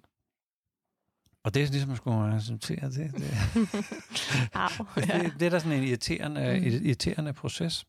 Og 1.43 1.53
det 1.53 1.63
er 1.63 1.67
ligesom 1.67 1.91
at 1.91 1.97
skulle 1.97 2.35
acceptere 2.35 2.89
det. 2.89 3.11
Det, 3.13 3.33
Au, 4.53 4.69
ja. 5.09 5.19
det, 5.23 5.33
det 5.39 5.45
er 5.45 5.49
da 5.49 5.59
sådan 5.59 5.77
en 5.77 5.83
irriterende, 5.87 6.59
Mm. 6.59 6.65
irriterende 6.85 7.33
proces. 7.33 7.85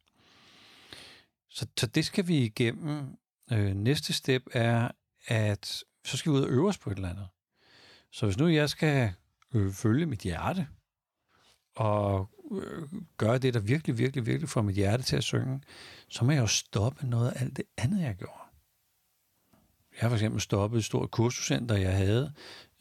Så, 1.51 1.67
så 1.79 1.87
det 1.87 2.05
skal 2.05 2.29
vi 2.29 2.37
igennem. 2.45 3.17
Øh, 3.53 3.75
næste 3.75 4.13
step 4.13 4.43
er, 4.53 4.91
at 5.27 5.83
så 6.05 6.17
skal 6.17 6.33
vi 6.33 6.37
ud 6.37 6.43
og 6.43 6.51
øve 6.51 6.69
os 6.69 6.79
på 6.79 6.91
et 6.91 6.95
eller 6.95 7.09
andet. 7.09 7.29
Så 8.13 8.27
hvis 8.27 8.39
nu 8.39 8.49
jeg 8.49 8.71
skal 8.71 9.13
øh, 9.55 9.73
følge 9.73 10.07
mit 10.07 10.21
hjerte, 10.21 10.69
og 11.77 12.31
øh, 12.53 12.83
gøre 13.17 13.39
det, 13.39 13.55
der 13.55 13.61
virkelig, 13.61 13.99
virkelig, 13.99 14.27
virkelig 14.27 14.49
får 14.49 14.63
mit 14.63 14.75
hjerte 14.75 15.03
til 15.03 15.17
at 15.17 15.25
synge, 15.25 15.61
så 16.09 16.25
må 16.25 16.33
jeg 16.33 16.41
jo 16.41 16.47
stoppe 16.47 17.07
noget 17.07 17.31
af 17.31 17.41
alt 17.43 17.57
det 17.57 17.65
andet, 17.77 18.03
jeg 18.03 18.15
gjorde. 18.15 18.39
Jeg 19.93 20.01
har 20.01 20.09
for 20.09 20.17
eksempel 20.17 20.41
stoppet 20.41 20.79
et 20.79 20.85
stort 20.85 21.11
kursuscenter, 21.11 21.77
jeg 21.77 21.97
havde 21.97 22.33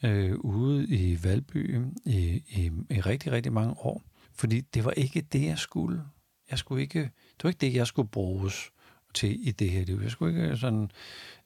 øh, 0.03 0.36
ude 0.39 0.88
i 0.88 1.24
Valby 1.24 1.81
i, 2.05 2.43
i, 2.48 2.72
i 2.89 3.01
rigtig, 3.01 3.31
rigtig 3.31 3.53
mange 3.53 3.74
år. 3.77 4.03
Fordi 4.33 4.62
det 4.62 4.86
var 4.86 4.91
ikke 4.91 5.22
det, 5.22 5.45
jeg 5.45 5.57
skulle. 5.57 6.03
Jeg 6.51 6.60
skulle 6.60 6.81
ikke, 6.81 7.00
det 7.01 7.43
var 7.43 7.50
ikke 7.50 7.62
det, 7.62 7.74
jeg 7.74 7.88
skulle 7.88 8.10
bruges 8.10 8.72
til 9.13 9.48
i 9.48 9.51
det 9.51 9.69
her 9.69 9.86
liv. 9.86 10.00
Jeg 10.01 10.12
skulle 10.12 10.43
ikke 10.43 10.57
sådan 10.57 10.91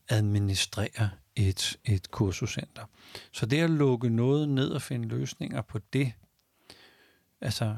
administrere 0.09 1.09
et, 1.35 1.79
et 1.85 2.11
kursuscenter. 2.11 2.85
Så 3.31 3.45
det 3.45 3.61
at 3.61 3.69
lukke 3.69 4.09
noget 4.09 4.49
ned 4.49 4.69
og 4.69 4.81
finde 4.81 5.07
løsninger 5.07 5.61
på 5.61 5.79
det, 5.93 6.13
altså 7.41 7.77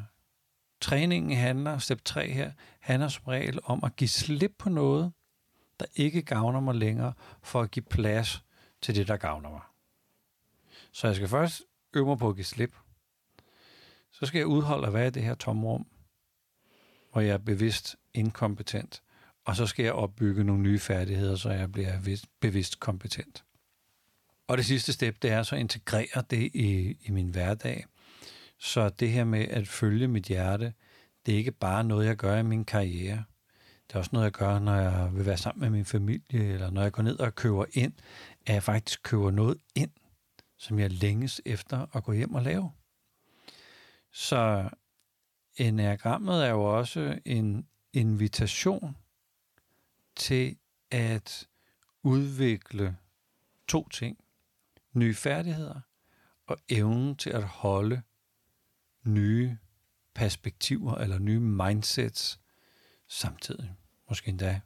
træningen 0.81 1.37
handler, 1.37 1.77
step 1.77 2.01
3 2.05 2.31
her, 2.31 2.51
handler 2.79 3.07
som 3.07 3.23
regel 3.27 3.59
om 3.63 3.83
at 3.83 3.95
give 3.95 4.07
slip 4.07 4.51
på 4.57 4.69
noget, 4.69 5.11
der 5.79 5.85
ikke 5.95 6.21
gavner 6.21 6.59
mig 6.59 6.75
længere, 6.75 7.13
for 7.41 7.61
at 7.61 7.71
give 7.71 7.85
plads 7.89 8.43
til 8.81 8.95
det, 8.95 9.07
der 9.07 9.17
gavner 9.17 9.49
mig. 9.49 9.61
Så 10.91 11.07
jeg 11.07 11.15
skal 11.15 11.27
først 11.27 11.61
øve 11.93 12.05
mig 12.05 12.17
på 12.17 12.29
at 12.29 12.35
give 12.35 12.45
slip. 12.45 12.75
Så 14.11 14.25
skal 14.25 14.37
jeg 14.37 14.47
udholde 14.47 14.87
at 14.87 14.93
være 14.93 15.07
i 15.07 15.11
det 15.11 15.23
her 15.23 15.35
tomrum, 15.35 15.87
hvor 17.11 17.21
jeg 17.21 17.33
er 17.33 17.37
bevidst 17.37 17.95
inkompetent. 18.13 19.01
Og 19.45 19.55
så 19.55 19.65
skal 19.65 19.83
jeg 19.83 19.93
opbygge 19.93 20.43
nogle 20.43 20.61
nye 20.61 20.79
færdigheder, 20.79 21.35
så 21.35 21.49
jeg 21.49 21.71
bliver 21.71 22.21
bevidst 22.39 22.79
kompetent. 22.79 23.43
Og 24.47 24.57
det 24.57 24.65
sidste 24.65 24.93
step, 24.93 25.21
det 25.21 25.31
er 25.31 25.43
så 25.43 25.55
at 25.55 25.61
integrere 25.61 26.23
det 26.29 26.55
i, 26.55 26.97
i 27.01 27.11
min 27.11 27.29
hverdag. 27.29 27.85
Så 28.57 28.89
det 28.89 29.11
her 29.11 29.23
med 29.23 29.47
at 29.47 29.67
følge 29.67 30.07
mit 30.07 30.25
hjerte, 30.25 30.73
det 31.25 31.33
er 31.33 31.37
ikke 31.37 31.51
bare 31.51 31.83
noget, 31.83 32.05
jeg 32.05 32.15
gør 32.15 32.37
i 32.37 32.43
min 32.43 32.65
karriere. 32.65 33.23
Det 33.87 33.95
er 33.95 33.99
også 33.99 34.09
noget, 34.13 34.23
jeg 34.23 34.31
gør, 34.31 34.59
når 34.59 34.75
jeg 34.75 35.09
vil 35.13 35.25
være 35.25 35.37
sammen 35.37 35.61
med 35.61 35.69
min 35.69 35.85
familie, 35.85 36.53
eller 36.53 36.69
når 36.69 36.81
jeg 36.81 36.91
går 36.91 37.03
ned 37.03 37.19
og 37.19 37.35
køber 37.35 37.65
ind, 37.73 37.93
at 38.45 38.53
jeg 38.53 38.63
faktisk 38.63 39.03
køber 39.03 39.31
noget 39.31 39.57
ind, 39.75 39.91
som 40.59 40.79
jeg 40.79 40.91
længes 40.91 41.41
efter 41.45 41.85
at 41.93 42.03
gå 42.03 42.11
hjem 42.11 42.35
og 42.35 42.41
lave. 42.41 42.71
Så 44.11 44.69
enagrammet 45.55 46.45
er 46.45 46.49
jo 46.49 46.77
også 46.77 47.19
en 47.25 47.67
invitation 47.93 48.97
til 50.15 50.57
at 50.91 51.47
udvikle 52.03 52.97
to 53.67 53.89
ting. 53.89 54.17
Nye 54.93 55.15
færdigheder 55.15 55.81
og 56.45 56.57
evnen 56.69 57.15
til 57.15 57.29
at 57.29 57.43
holde 57.43 58.01
nye 59.03 59.57
perspektiver 60.13 60.95
eller 60.95 61.19
nye 61.19 61.39
mindsets 61.39 62.39
samtidig. 63.07 63.75
Måske 64.09 64.29
endda 64.29 64.61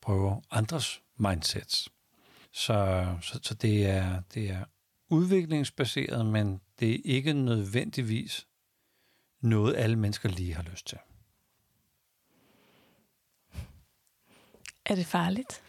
prøve 0.00 0.42
andres 0.50 1.02
mindsets. 1.16 1.88
Så, 2.56 3.06
så, 3.22 3.40
så 3.42 3.54
det, 3.54 3.86
er, 3.86 4.20
det 4.34 4.50
er 4.50 4.64
udviklingsbaseret, 5.08 6.26
men 6.26 6.60
det 6.80 6.94
er 6.94 7.00
ikke 7.04 7.32
nødvendigvis 7.32 8.46
noget, 9.40 9.76
alle 9.76 9.96
mennesker 9.96 10.28
lige 10.28 10.54
har 10.54 10.62
lyst 10.62 10.86
til. 10.86 10.98
Er 14.84 14.94
det 14.94 15.06
farligt? 15.06 15.62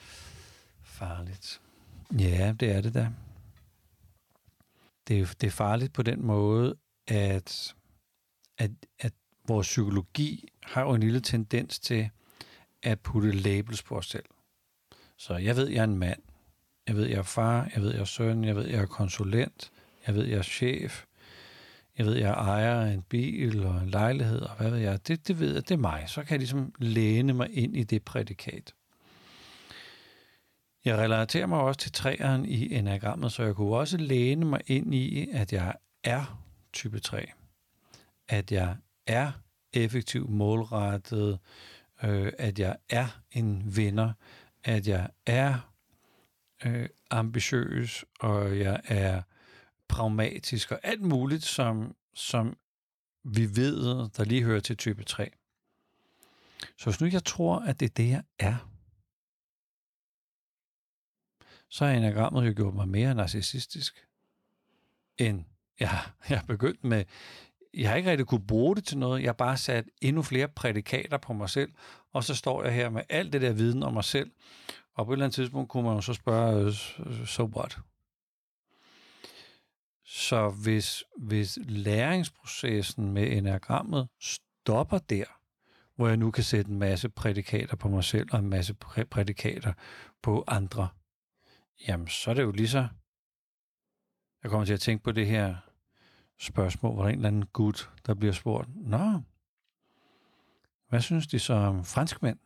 Farligt. 0.82 1.62
Ja, 2.20 2.54
det 2.60 2.72
er 2.72 2.82
det 2.82 2.94
da. 2.94 3.12
Det 5.08 5.20
er, 5.20 5.34
det 5.42 5.48
er 5.48 5.52
farligt 5.52 5.94
på 5.94 6.02
den 6.02 6.26
måde, 6.26 6.78
at, 7.08 7.76
at, 8.58 8.72
at 9.00 9.14
vores 9.48 9.68
psykologi 9.68 10.50
har 10.64 10.82
jo 10.82 10.94
en 10.94 11.02
lille 11.02 11.22
tendens 11.22 11.80
til 11.80 12.10
at 12.84 13.00
putte 13.00 13.32
labels 13.32 13.84
på 13.84 13.98
os 13.98 14.08
selv. 14.10 14.26
Så 15.18 15.36
jeg 15.36 15.56
ved, 15.56 15.68
jeg 15.68 15.80
er 15.80 15.84
en 15.84 15.98
mand. 15.98 16.27
Jeg 16.88 16.96
ved, 16.96 17.06
jeg 17.06 17.18
er 17.18 17.24
far. 17.24 17.70
Jeg 17.76 17.84
ved, 17.84 17.92
jeg 17.92 18.02
er 18.02 18.06
søn. 18.06 18.44
Jeg 18.44 18.56
ved, 18.56 18.68
jeg 18.68 18.82
er 18.82 18.86
konsulent. 18.86 19.72
Jeg 20.08 20.16
ved, 20.16 20.26
jeg 20.26 20.38
er 20.38 20.42
chef. 20.42 21.06
Jeg 21.98 22.06
ved, 22.06 22.16
jeg 22.16 22.32
ejer 22.32 22.82
en 22.82 23.02
bil 23.02 23.66
og 23.66 23.82
en 23.82 23.90
lejlighed, 23.90 24.42
og 24.42 24.56
hvad 24.56 24.70
ved 24.70 24.80
jeg. 24.80 25.08
Det, 25.08 25.28
det 25.28 25.40
ved 25.40 25.54
jeg, 25.54 25.70
det 25.70 25.72
er 25.72 25.78
mig. 25.78 26.04
Så 26.08 26.24
kan 26.24 26.32
jeg 26.32 26.40
ligesom 26.40 26.74
læne 26.80 27.34
mig 27.34 27.58
ind 27.58 27.78
i 27.78 27.84
det 27.84 28.04
prædikat. 28.04 28.74
Jeg 30.86 30.98
relaterer 30.98 31.46
mig 31.46 31.60
også 31.60 31.80
til 31.80 31.92
træeren 31.92 32.46
i 32.46 32.76
enagrammet, 32.76 33.32
så 33.32 33.44
jeg 33.44 33.56
kunne 33.56 33.76
også 33.76 33.98
læne 33.98 34.46
mig 34.46 34.62
ind 34.68 34.96
i, 34.96 35.30
at 35.34 35.54
jeg 35.54 35.74
er 36.04 36.44
type 36.74 37.00
3. 37.00 37.32
At 38.28 38.52
jeg 38.52 38.76
er 39.08 39.32
effektiv, 39.74 40.30
målrettet, 40.30 41.40
øh, 42.04 42.32
at 42.38 42.60
jeg 42.60 42.76
er 42.90 43.22
en 43.32 43.76
vinder, 43.76 44.14
at 44.64 44.88
jeg 44.88 45.10
er 45.26 45.72
øh, 46.66 46.90
ambitiøs, 47.12 48.06
og 48.20 48.60
jeg 48.60 48.82
er 48.86 49.22
pragmatisk, 49.88 50.72
og 50.72 50.80
alt 50.84 51.02
muligt, 51.02 51.44
som, 51.44 51.96
som 52.14 52.58
vi 53.24 53.56
ved, 53.56 54.10
der 54.10 54.24
lige 54.24 54.44
hører 54.44 54.60
til 54.60 54.78
type 54.78 55.04
3. 55.04 55.30
Så 56.78 56.86
hvis 56.86 57.02
nu 57.02 57.08
jeg 57.08 57.24
tror, 57.26 57.60
at 57.60 57.80
det 57.80 57.86
er 57.86 57.94
det, 57.94 58.10
jeg 58.10 58.24
er, 58.40 58.56
så 61.70 61.86
har 61.86 61.94
enagrammet 61.94 62.48
jo 62.48 62.54
gjort 62.56 62.74
mig 62.74 62.88
mere 62.88 63.16
narcissistisk, 63.16 64.08
end 65.18 65.44
jeg, 65.80 66.00
jeg 66.30 66.40
har 66.40 66.46
begyndt 66.46 66.84
med. 66.84 67.06
Jeg 67.74 67.90
har 67.90 67.96
ikke 67.96 68.12
rigtig 68.12 68.28
kunne 68.28 68.48
bruge 68.48 68.76
det 68.76 68.86
til 68.86 68.98
noget. 68.98 69.22
Jeg 69.22 69.28
har 69.28 69.34
bare 69.34 69.58
sat 69.58 69.86
endnu 70.02 70.22
flere 70.22 70.48
prædikater 70.48 71.18
på 71.18 71.34
mig 71.34 71.50
selv, 71.50 71.74
og 72.14 72.24
så 72.24 72.36
står 72.36 72.64
jeg 72.64 72.74
her 72.74 72.90
med 72.90 73.02
alt 73.10 73.34
det 73.34 73.42
der 73.42 73.54
viden 73.54 73.84
om 73.84 73.94
mig 73.94 74.04
selv. 74.04 74.32
Og 74.98 75.06
på 75.06 75.12
et 75.12 75.16
eller 75.16 75.26
andet 75.26 75.36
tidspunkt 75.36 75.70
kunne 75.70 75.84
man 75.84 75.96
jo 75.96 76.02
så 76.02 76.14
spørge, 76.14 76.60
øh, 76.60 77.20
øh, 77.20 77.26
so 77.26 77.44
what? 77.56 77.80
Så 80.04 80.50
hvis, 80.50 81.04
hvis 81.18 81.60
læringsprocessen 81.62 83.14
med 83.14 83.38
enagrammet 83.38 84.10
stopper 84.22 84.98
der, 84.98 85.26
hvor 85.96 86.08
jeg 86.08 86.18
nu 86.18 86.32
kan 86.32 86.44
sætte 86.44 86.72
en 86.72 86.80
masse 86.80 87.10
prædikater 87.10 87.76
på 87.76 87.90
mig 87.90 88.04
selv 88.04 88.28
og 88.32 88.40
en 88.40 88.50
masse 88.50 88.76
præ- 88.86 89.04
prædikater 89.04 89.74
på 90.22 90.44
andre, 90.48 90.88
jamen 91.88 92.08
så 92.08 92.30
er 92.30 92.34
det 92.34 92.44
jo 92.44 92.52
lige 92.52 92.68
så... 92.68 92.88
Jeg 94.44 94.52
kommer 94.52 94.66
til 94.66 94.74
at 94.74 94.80
tænke 94.80 95.04
på 95.04 95.12
det 95.12 95.28
her 95.28 95.56
spørgsmål, 96.40 96.94
hvor 96.94 97.02
der 97.02 97.10
er 97.10 97.14
en 97.14 97.20
eller 97.20 97.28
anden 97.28 97.46
gut, 97.46 97.90
der 98.06 98.14
bliver 98.14 98.34
spurgt, 98.34 98.70
Nå, 98.76 99.22
hvad 100.90 101.02
synes 101.02 101.28
de 101.28 101.40
så 101.40 101.54
om 101.54 101.86
franskmænd? 101.86 102.40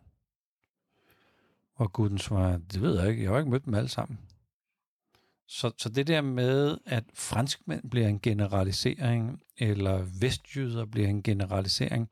Og 1.82 1.94
gutten 1.94 2.20
svarer, 2.20 2.58
det 2.58 2.82
ved 2.82 3.00
jeg 3.00 3.10
ikke, 3.10 3.24
jeg 3.24 3.32
har 3.32 3.38
ikke 3.38 3.52
mødt 3.52 3.66
dem 3.66 3.74
alle 3.74 3.90
sammen. 3.90 4.20
Så, 5.48 5.72
så 5.78 5.90
det 5.90 6.08
der 6.08 6.22
med, 6.22 6.78
at 6.86 7.04
franskmænd 7.14 7.90
bliver 7.90 8.08
en 8.08 8.20
generalisering, 8.20 9.42
eller 9.58 10.06
vestjyder 10.20 10.86
bliver 10.86 11.08
en 11.08 11.24
generalisering, 11.24 12.10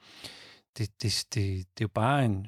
det, 0.78 1.02
det, 1.02 1.26
det, 1.34 1.36
det 1.56 1.82
er 1.82 1.82
jo 1.82 1.88
bare 1.88 2.26
en, 2.26 2.48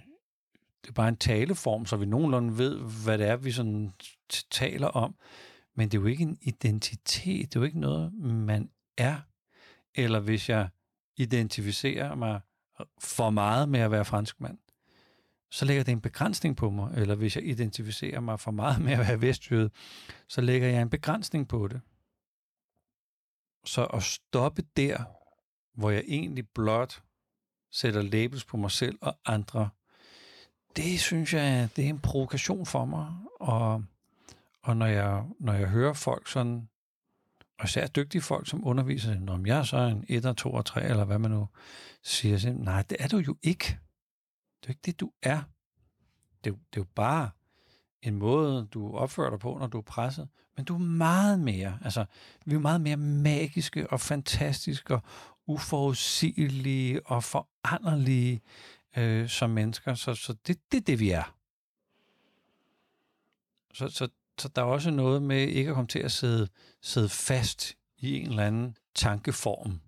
det 0.82 0.90
er 0.90 0.94
bare 0.94 1.10
en 1.10 1.18
taleform, 1.18 1.86
så 1.86 1.98
vi 1.98 2.06
nogenlunde 2.06 2.58
ved, 2.58 2.80
hvad 3.04 3.18
det 3.18 3.28
er, 3.28 3.36
vi 3.36 3.52
sådan 3.52 3.92
taler 4.52 4.88
om. 4.88 5.16
Men 5.76 5.90
det 5.90 5.98
er 5.98 6.02
jo 6.02 6.08
ikke 6.08 6.24
en 6.24 6.38
identitet, 6.42 7.54
det 7.54 7.56
er 7.56 7.60
jo 7.60 7.66
ikke 7.66 7.80
noget, 7.80 8.14
man 8.24 8.70
er. 8.98 9.20
Eller 9.96 10.20
hvis 10.20 10.50
jeg 10.50 10.70
identificerer 11.18 12.16
mig 12.16 12.42
for 13.00 13.30
meget 13.30 13.70
med 13.70 13.80
at 13.80 13.92
være 13.92 14.06
franskmand, 14.06 14.58
så 15.52 15.66
lægger 15.66 15.84
det 15.84 15.92
en 15.92 16.02
begrænsning 16.02 16.58
på 16.58 16.70
mig. 16.70 16.94
Eller 16.96 17.16
hvis 17.16 17.36
jeg 17.36 17.46
identificerer 17.46 18.20
mig 18.20 18.40
for 18.40 18.52
meget 18.52 18.82
med 18.86 18.94
at 18.94 19.00
være 19.00 19.22
vestjyde, 19.22 19.70
så 20.28 20.42
lægger 20.42 20.68
jeg 20.68 20.82
en 20.82 20.90
begrænsning 20.90 21.48
på 21.48 21.68
det. 21.68 21.82
Så 23.66 23.86
at 23.86 24.04
stoppe 24.04 24.64
der, 24.78 25.04
hvor 25.80 25.90
jeg 25.90 26.04
egentlig 26.08 26.50
blot 26.50 27.04
sætter 27.72 28.02
labels 28.02 28.46
på 28.46 28.58
mig 28.58 28.72
selv 28.72 28.98
og 29.02 29.18
andre, 29.26 29.70
det 30.76 31.00
synes 31.00 31.34
jeg, 31.34 31.70
det 31.76 31.86
er 31.86 31.90
en 31.90 32.00
provokation 32.00 32.66
for 32.66 32.86
mig. 32.86 33.14
Og, 33.40 33.84
og 34.62 34.78
når, 34.78 34.86
jeg, 34.86 35.24
når 35.40 35.54
jeg 35.54 35.68
hører 35.68 35.94
folk 35.94 36.28
sådan, 36.28 36.68
Og 37.60 37.66
især 37.66 37.88
dygtige 37.88 38.22
folk, 38.22 38.50
som 38.50 38.68
underviser, 38.68 39.30
om 39.30 39.46
jeg 39.46 39.60
er 39.60 39.64
så 39.64 39.78
en 39.78 40.06
1, 40.08 40.38
2 40.38 40.54
og 40.54 40.66
3, 40.66 40.84
eller 40.84 41.06
hvad 41.06 41.20
man 41.20 41.32
nu 41.32 41.48
siger, 42.04 42.38
så, 42.38 42.54
nej, 42.54 42.82
det 42.82 42.98
er 43.00 43.08
du 43.08 43.18
jo 43.18 43.38
ikke. 43.44 43.80
Det 44.62 44.66
er 44.66 44.70
ikke 44.70 44.82
det, 44.86 45.00
du 45.00 45.12
er. 45.22 45.42
Det, 46.44 46.54
det 46.54 46.54
er 46.54 46.82
jo 46.82 46.88
bare 46.96 47.30
en 48.02 48.16
måde, 48.16 48.68
du 48.74 48.96
opfører 48.96 49.30
dig 49.30 49.40
på, 49.40 49.58
når 49.58 49.68
du 49.68 49.78
er 49.78 49.82
presset. 49.82 50.30
Men 50.56 50.66
du 50.66 50.74
er 50.76 50.80
meget 50.80 51.40
mere, 51.40 51.80
altså, 51.84 52.06
vi 52.46 52.56
er 52.56 52.60
meget 52.60 52.82
mere 52.82 52.98
magiske 52.98 53.90
og 53.90 54.00
fantastiske 54.00 54.94
og 54.94 55.04
uforudsigelige 55.48 57.08
og 57.08 57.24
foranderlige 57.24 58.42
øh, 58.98 59.30
som 59.30 59.50
mennesker. 59.50 59.94
Så, 59.94 60.16
så 60.16 60.34
det, 60.48 60.72
det 60.72 60.78
er 60.78 60.82
det, 60.82 61.00
vi 61.00 61.10
er. 61.10 61.36
Så, 63.74 63.88
så, 63.88 64.10
så 64.38 64.48
der 64.48 64.62
er 64.62 64.66
også 64.66 64.92
noget 64.92 65.22
med 65.22 65.48
ikke 65.48 65.70
at 65.70 65.76
komme 65.76 65.88
til 65.88 66.00
at 66.00 66.12
sidde, 66.12 66.48
sidde 66.82 67.10
fast 67.10 67.76
i 67.98 68.20
en 68.20 68.30
eller 68.30 68.48
anden 68.48 68.78
tankeform. 68.96 69.80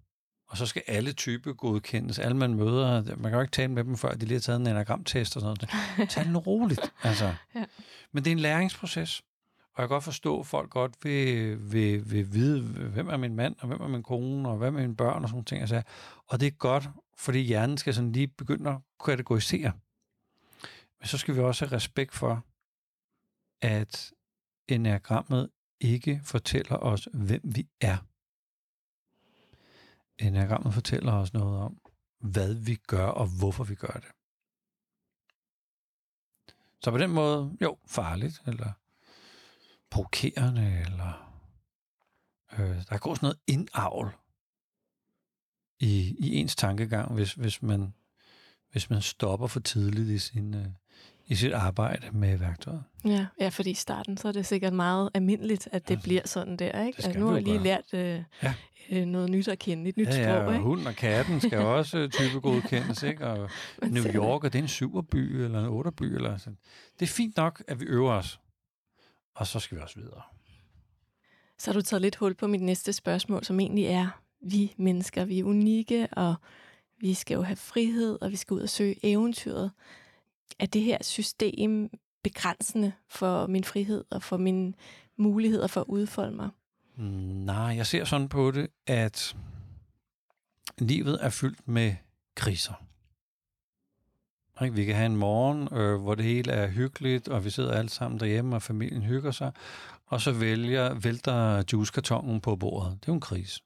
Og 0.54 0.58
så 0.58 0.66
skal 0.66 0.84
alle 0.88 1.14
typer 1.14 1.54
godkendes. 1.54 2.20
Alle 2.20 2.38
man 2.38 2.54
møder, 2.54 3.04
man 3.04 3.24
kan 3.24 3.34
jo 3.34 3.42
ikke 3.42 3.52
tale 3.52 3.72
med 3.72 3.84
dem, 3.84 3.98
før 3.98 4.14
de 4.14 4.26
lige 4.26 4.36
har 4.36 4.40
taget 4.40 4.60
en 4.60 4.68
enagramtest 4.68 5.36
og 5.36 5.42
sådan 5.42 5.58
noget. 5.96 6.10
Tag 6.12 6.26
den 6.26 6.38
roligt. 6.38 6.94
Altså. 7.04 7.34
Ja. 7.56 7.66
Men 8.12 8.24
det 8.24 8.32
er 8.32 8.36
en 8.36 8.40
læringsproces. 8.40 9.22
Og 9.60 9.82
jeg 9.82 9.88
kan 9.88 9.96
godt 9.96 10.04
forstå, 10.04 10.40
at 10.40 10.46
folk 10.46 10.70
godt 10.70 10.94
vil, 11.04 11.58
vil, 11.72 12.12
vil 12.12 12.34
vide, 12.34 12.62
hvem 12.62 13.10
er 13.10 13.18
min 13.18 13.36
mand, 13.36 13.56
og 13.60 13.68
hvem 13.68 13.82
er 13.82 13.88
min 13.88 14.04
kone, 14.04 14.50
og 14.50 14.58
hvem 14.58 14.76
er 14.76 14.82
mine 14.82 14.96
børn, 14.96 15.24
og 15.24 15.30
sådan 15.30 15.44
ting. 15.44 15.62
Altså. 15.62 15.82
Og 16.28 16.40
det 16.40 16.48
er 16.48 16.52
godt, 16.52 16.90
fordi 17.18 17.40
hjernen 17.40 17.78
skal 17.78 17.94
sådan 17.94 18.12
lige 18.12 18.28
begynde 18.28 18.70
at 18.70 18.78
kategorisere. 19.06 19.72
Men 21.00 21.08
så 21.08 21.18
skal 21.18 21.36
vi 21.36 21.40
også 21.40 21.66
have 21.66 21.76
respekt 21.76 22.14
for, 22.14 22.46
at 23.62 24.12
enagrammet 24.68 25.50
ikke 25.82 26.22
fortæller 26.24 26.78
os, 26.78 27.08
hvem 27.14 27.42
vi 27.44 27.68
er. 27.82 27.98
Enagrammet 30.28 30.74
fortæller 30.74 31.14
os 31.14 31.34
noget 31.34 31.60
om, 31.60 31.78
hvad 32.20 32.54
vi 32.54 32.76
gør, 32.76 33.06
og 33.06 33.28
hvorfor 33.40 33.64
vi 33.64 33.76
gør 33.76 33.94
det. 33.94 34.12
Så 36.84 36.92
på 36.92 36.98
den 36.98 37.10
måde, 37.10 37.58
jo, 37.62 37.78
farligt, 37.88 38.42
eller 38.48 38.72
provokerende, 39.90 40.80
eller 40.86 41.40
øh, 42.54 42.86
der 42.90 42.98
går 42.98 43.16
sådan 43.16 43.26
noget 43.26 43.40
indavl 43.48 44.16
i, 45.80 46.16
i 46.20 46.36
ens 46.36 46.56
tankegang, 46.56 47.14
hvis, 47.14 47.34
hvis, 47.34 47.62
man, 47.62 47.94
hvis 48.72 48.90
man 48.90 49.02
stopper 49.02 49.48
for 49.48 49.60
tidligt 49.60 50.10
i 50.10 50.20
sin, 50.20 50.54
øh, 50.54 50.68
i 51.28 51.36
sit 51.36 51.54
arbejde 51.54 52.08
med 52.12 52.38
værktøjet. 52.38 52.84
Ja, 53.06 53.26
ja, 53.40 53.50
fordi 53.50 53.70
i 53.70 53.74
starten 53.74 54.18
så 54.18 54.28
er 54.28 54.32
det 54.32 54.46
sikkert 54.46 54.74
meget 54.74 55.10
almindeligt, 55.14 55.70
at 55.72 55.88
det 55.88 55.96
ja, 55.96 56.00
bliver 56.04 56.22
sådan 56.26 56.58
der. 56.58 56.86
Ikke? 56.86 57.04
Altså, 57.04 57.20
nu 57.20 57.28
har 57.28 57.34
jeg 57.34 57.44
lige 57.44 57.54
gøre. 57.54 57.64
lært 57.64 57.94
øh, 57.94 58.24
ja. 58.44 58.54
øh, 58.90 59.06
noget 59.06 59.30
nyt 59.30 59.48
at 59.48 59.60
kende, 59.60 59.90
et 59.90 59.98
nyt 59.98 60.08
ja, 60.08 60.34
ja, 60.34 60.42
sprog. 60.42 60.54
Ikke? 60.54 60.64
hunden 60.64 60.88
og 60.88 60.96
katten 60.96 61.42
skal 61.42 61.60
også 61.60 62.08
type 62.08 62.40
godkendes. 62.40 63.04
Ikke? 63.04 63.28
Og 63.28 63.50
New 63.92 64.06
York, 64.06 64.44
er 64.44 64.50
det 64.50 64.60
en 64.60 64.68
superby 64.68 65.42
eller 65.42 65.60
en 65.60 65.66
otterby? 65.66 66.04
Eller 66.04 66.38
sådan. 66.38 66.58
Det 67.00 67.06
er 67.06 67.10
fint 67.10 67.38
nok, 67.38 67.64
at 67.68 67.80
vi 67.80 67.86
øver 67.86 68.12
os, 68.12 68.40
og 69.36 69.48
så 69.48 69.60
skal 69.60 69.78
vi 69.78 69.82
også 69.82 70.00
videre. 70.00 70.22
Så 71.58 71.72
har 71.72 71.74
du 71.74 71.82
taget 71.82 72.02
lidt 72.02 72.16
hul 72.16 72.34
på 72.34 72.48
mit 72.48 72.62
næste 72.62 72.94
spørgsmål, 72.94 73.44
som 73.44 73.60
egentlig 73.60 73.86
er, 73.86 74.22
vi 74.42 74.74
mennesker, 74.78 75.26
vi 75.26 75.40
er 75.40 75.44
unikke, 75.44 76.08
og 76.12 76.36
vi 77.00 77.14
skal 77.14 77.36
jo 77.36 77.42
have 77.42 77.56
frihed, 77.56 78.18
og 78.22 78.32
vi 78.32 78.36
skal 78.36 78.54
ud 78.54 78.62
og 78.62 78.70
søge 78.70 78.96
eventyret 79.04 79.72
er 80.60 80.66
det 80.66 80.82
her 80.82 80.98
system 81.02 81.90
begrænsende 82.24 82.92
for 83.10 83.48
min 83.48 83.64
frihed 83.64 84.04
og 84.10 84.24
for 84.24 84.38
mine 84.38 84.74
muligheder 85.18 85.68
for 85.68 85.82
at 85.82 85.88
udfolde 85.88 86.36
mig? 86.36 86.50
Nej, 87.46 87.76
jeg 87.76 87.88
ser 87.88 88.04
sådan 88.04 88.30
på 88.30 88.52
det, 88.52 88.68
at 88.88 89.36
livet 90.78 91.20
er 91.22 91.30
fyldt 91.30 91.68
med 91.68 91.96
kriser. 92.36 92.74
Vi 94.72 94.86
kan 94.86 94.96
have 94.96 95.06
en 95.06 95.16
morgen, 95.16 95.78
øh, 95.78 96.02
hvor 96.02 96.16
det 96.16 96.26
hele 96.26 96.52
er 96.52 96.68
hyggeligt, 96.68 97.28
og 97.28 97.46
vi 97.46 97.50
sidder 97.50 97.72
alle 97.72 97.90
sammen 97.90 98.20
derhjemme, 98.20 98.56
og 98.56 98.62
familien 98.62 99.02
hygger 99.02 99.32
sig, 99.32 99.52
og 100.06 100.22
så 100.22 100.32
vælger, 100.32 100.94
vælter 100.94 101.64
juicekartongen 101.74 102.42
på 102.42 102.56
bordet. 102.56 102.92
Det 102.92 103.08
er 103.08 103.12
jo 103.12 103.14
en 103.14 103.20
krise. 103.20 103.62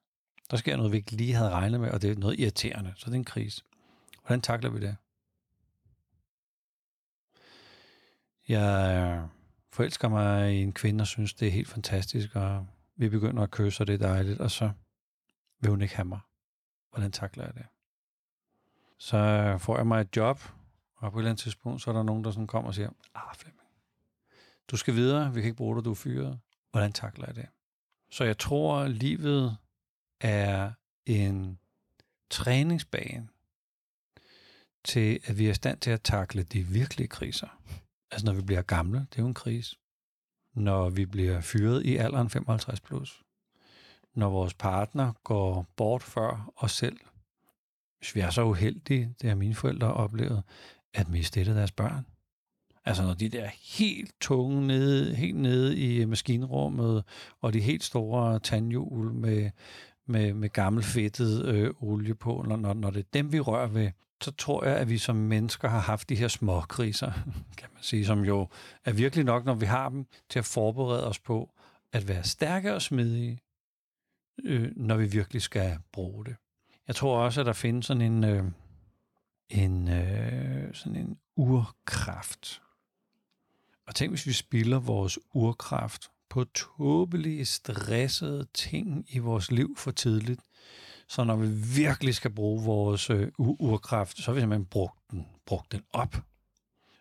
Der 0.52 0.58
sker 0.58 0.78
noget, 0.78 0.92
vi 0.92 0.98
ikke 0.98 1.12
lige 1.12 1.34
havde 1.34 1.50
regnet 1.50 1.80
med, 1.80 1.92
og 1.92 2.02
det 2.02 2.12
er 2.12 2.16
noget 2.16 2.40
irriterende, 2.40 2.94
så 2.96 3.06
det 3.06 3.12
er 3.12 3.20
en 3.20 3.24
krise. 3.24 3.64
Hvordan 4.26 4.42
takler 4.42 4.70
vi 4.70 4.80
det? 4.80 4.96
Jeg 8.48 8.96
øh, 8.98 9.30
forelsker 9.72 10.08
mig 10.08 10.56
i 10.56 10.64
en 10.64 10.74
kvinde 10.74 11.02
og 11.02 11.08
synes, 11.08 11.34
det 11.34 11.48
er 11.48 11.52
helt 11.52 11.68
fantastisk, 11.68 12.36
og 12.36 12.68
vi 12.96 13.10
begynder 13.10 13.44
at 13.44 13.52
kysse, 13.52 13.84
og 13.84 13.88
det 13.88 13.94
er 13.94 14.08
dejligt, 14.08 14.40
og 14.40 14.52
så 14.52 14.72
vil 15.60 15.70
hun 15.70 15.82
ikke 15.82 15.96
have 15.96 16.06
mig. 16.06 16.20
Hvordan 16.92 17.12
takler 17.12 17.46
jeg 17.46 17.54
det? 17.54 17.66
Så 18.98 19.18
øh, 19.18 19.60
får 19.60 19.78
jeg 19.78 19.88
mig 19.88 20.02
et 20.02 20.16
job, 20.16 20.42
og 20.96 21.12
på 21.12 21.20
et 21.20 21.22
eller 21.22 21.30
andet 21.30 21.44
tidspunkt, 21.44 21.82
så 21.82 21.90
er 21.90 21.96
der 21.96 22.04
nogen, 22.04 22.24
der 22.24 22.32
sådan 22.32 22.48
kommer 22.48 22.68
og 22.68 22.76
siger, 22.76 22.90
ah 23.16 23.36
Flemming, 23.36 23.70
du 24.72 24.78
skal 24.78 24.94
videre, 24.94 25.34
vi 25.34 25.42
kan 25.42 25.48
ikke 25.48 25.58
bruge 25.58 25.76
dig, 25.76 25.86
du 25.86 25.92
er 25.92 25.96
fyret. 25.96 26.40
Hvordan 26.72 26.94
takler 26.94 27.26
jeg 27.28 27.36
det? 27.36 27.46
Så 28.12 28.24
jeg 28.24 28.38
tror, 28.38 28.78
at 28.80 28.92
livet 28.92 29.58
er 30.22 30.72
en 31.06 31.60
træningsbane 32.30 33.28
til, 34.84 35.20
at 35.26 35.38
vi 35.38 35.46
er 35.46 35.52
i 35.52 35.54
stand 35.54 35.80
til 35.80 35.92
at 35.92 36.02
takle 36.02 36.44
de 36.44 36.64
virkelige 36.64 37.08
kriser. 37.08 37.48
Altså 38.12 38.26
når 38.26 38.34
vi 38.34 38.42
bliver 38.42 38.62
gamle, 38.62 39.00
det 39.00 39.18
er 39.18 39.22
jo 39.22 39.28
en 39.28 39.34
krise. 39.34 39.76
Når 40.56 40.90
vi 40.90 41.06
bliver 41.06 41.42
fyret 41.42 41.86
i 41.86 41.98
alderen 41.98 42.30
55 42.30 42.82
plus. 42.82 43.24
Når 44.16 44.30
vores 44.30 44.54
partner 44.54 45.14
går 45.24 45.66
bort 45.76 46.04
før 46.04 46.54
os 46.58 46.72
selv. 46.72 46.98
Hvis 48.00 48.16
vi 48.16 48.20
er 48.20 48.30
så 48.30 48.44
uheldige, 48.44 49.16
det 49.22 49.30
har 49.30 49.36
mine 49.36 49.56
forældre 49.56 49.94
oplevet, 49.94 50.44
at 50.94 51.10
miste 51.10 51.42
et 51.42 51.48
af 51.48 51.54
deres 51.54 51.72
børn. 51.72 52.06
Altså 52.86 53.04
når 53.04 53.14
de 53.14 53.30
der 53.30 53.50
helt 53.78 54.12
tunge 54.22 54.68
nede, 54.68 55.16
helt 55.16 55.38
nede 55.38 55.78
i 55.78 56.06
maskinrummet, 56.06 57.04
og 57.42 57.54
de 57.54 57.62
helt 57.62 57.84
store 57.84 58.40
tandhjul 58.40 59.14
med, 59.14 59.50
med, 60.06 60.34
med 60.34 60.50
gammel 60.50 60.84
fedtet 60.84 61.46
øh, 61.46 61.74
olie 61.80 62.16
på, 62.16 62.46
når, 62.48 62.56
når 62.56 62.74
når 62.74 62.90
det 62.90 63.00
er 63.00 63.10
dem, 63.14 63.32
vi 63.32 63.40
rører 63.40 63.68
ved, 63.68 63.92
så 64.22 64.32
tror 64.32 64.66
jeg, 64.66 64.78
at 64.78 64.90
vi 64.90 64.98
som 64.98 65.16
mennesker 65.16 65.70
har 65.70 65.80
haft 65.80 66.10
de 66.10 66.16
her 66.16 66.28
små 66.28 66.62
kriser, 66.62 67.12
kan 67.58 67.70
man 67.74 67.84
sige, 67.84 68.06
som 68.06 68.26
jo 68.26 68.48
er 68.86 68.92
virkelig 68.92 69.26
nok, 69.26 69.46
når 69.46 69.54
vi 69.54 69.66
har 69.66 69.90
dem, 69.90 70.06
til 70.30 70.40
at 70.40 70.46
forberede 70.46 71.08
os 71.08 71.20
på 71.20 71.54
at 71.94 72.08
være 72.08 72.24
stærke 72.24 72.74
og 72.74 72.82
smidige, 72.82 73.40
øh, 74.44 74.72
når 74.76 74.98
vi 74.98 75.06
virkelig 75.06 75.42
skal 75.42 75.78
bruge 75.92 76.26
det. 76.26 76.36
Jeg 76.88 76.96
tror 76.96 77.20
også, 77.20 77.40
at 77.40 77.46
der 77.46 77.54
findes 77.54 77.86
sådan 77.86 78.02
en, 78.02 78.24
øh, 78.24 78.44
en, 79.50 79.88
øh, 79.88 80.74
sådan 80.74 80.96
en 80.96 81.18
urkraft. 81.36 82.62
Og 83.88 83.96
tænk, 83.96 84.12
hvis 84.12 84.26
vi 84.26 84.34
spilder 84.34 84.80
vores 84.80 85.20
urkraft 85.34 86.10
på 86.30 86.44
tåbelige, 86.44 87.46
stressede 87.46 88.48
ting 88.54 89.06
i 89.10 89.18
vores 89.18 89.52
liv 89.52 89.78
for 89.78 89.92
tidligt, 89.92 90.42
så 91.08 91.24
når 91.24 91.36
vi 91.36 91.48
virkelig 91.76 92.16
skal 92.16 92.32
bruge 92.32 92.64
vores 92.64 93.10
øh, 93.10 93.32
urkraft, 93.38 94.18
så 94.18 94.26
har 94.26 94.34
vi 94.34 94.40
simpelthen 94.40 94.66
brugt 94.66 95.12
den, 95.12 95.28
brugt 95.46 95.72
den 95.72 95.84
op. 95.94 96.16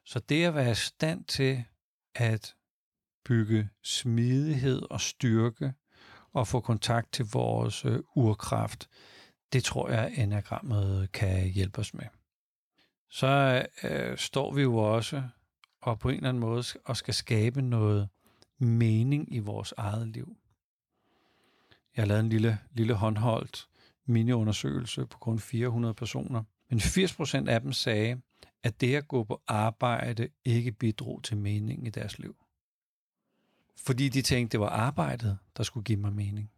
Så 0.04 0.18
det 0.18 0.44
at 0.44 0.54
være 0.54 0.70
i 0.70 0.74
stand 0.74 1.24
til 1.24 1.64
at 2.14 2.54
bygge 3.24 3.68
smidighed 3.82 4.82
og 4.90 5.00
styrke 5.00 5.72
og 6.32 6.48
få 6.48 6.60
kontakt 6.60 7.12
til 7.12 7.24
vores 7.32 7.84
øh, 7.84 8.00
urkraft, 8.16 8.88
det 9.52 9.64
tror 9.64 9.90
jeg, 9.90 10.12
enagrammet 10.16 11.12
kan 11.12 11.48
hjælpe 11.48 11.78
os 11.78 11.94
med. 11.94 12.06
Så 13.10 13.66
øh, 13.82 14.18
står 14.18 14.54
vi 14.54 14.62
jo 14.62 14.76
også 14.76 15.22
og 15.80 15.98
på 15.98 16.08
en 16.08 16.16
eller 16.16 16.28
anden 16.28 16.40
måde 16.40 16.64
og 16.84 16.96
skal 16.96 17.14
skabe 17.14 17.62
noget 17.62 18.08
mening 18.58 19.34
i 19.34 19.38
vores 19.38 19.74
eget 19.76 20.08
liv. 20.08 20.36
Jeg 21.96 22.02
har 22.02 22.06
lavet 22.06 22.20
en 22.20 22.28
lille, 22.28 22.58
lille 22.72 22.94
håndholdt 22.94 23.68
miniundersøgelse 24.06 25.06
på 25.06 25.18
kun 25.18 25.38
400 25.38 25.94
personer. 25.94 26.42
Men 26.70 26.78
80% 26.78 27.48
af 27.48 27.60
dem 27.60 27.72
sagde, 27.72 28.20
at 28.62 28.80
det 28.80 28.96
at 28.96 29.08
gå 29.08 29.24
på 29.24 29.42
arbejde 29.46 30.28
ikke 30.44 30.72
bidrog 30.72 31.22
til 31.22 31.36
mening 31.36 31.86
i 31.86 31.90
deres 31.90 32.18
liv. 32.18 32.36
Fordi 33.76 34.08
de 34.08 34.22
tænkte, 34.22 34.52
det 34.52 34.60
var 34.60 34.68
arbejdet, 34.68 35.38
der 35.56 35.62
skulle 35.62 35.84
give 35.84 35.98
mig 35.98 36.12
mening. 36.12 36.50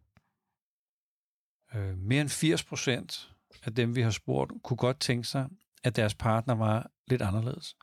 Øh, 1.75 1.99
mere 1.99 2.21
end 2.21 2.31
80% 2.31 3.65
af 3.65 3.75
dem, 3.75 3.97
vi 3.97 4.03
har 4.03 4.11
spurgt, 4.11 4.53
kunne 4.63 4.77
godt 4.77 5.01
tænke 5.01 5.29
sig, 5.29 5.49
at 5.85 5.97
deres 5.97 6.15
partner 6.15 6.55
var 6.55 6.91
lidt 7.07 7.23
anderledes. 7.23 7.77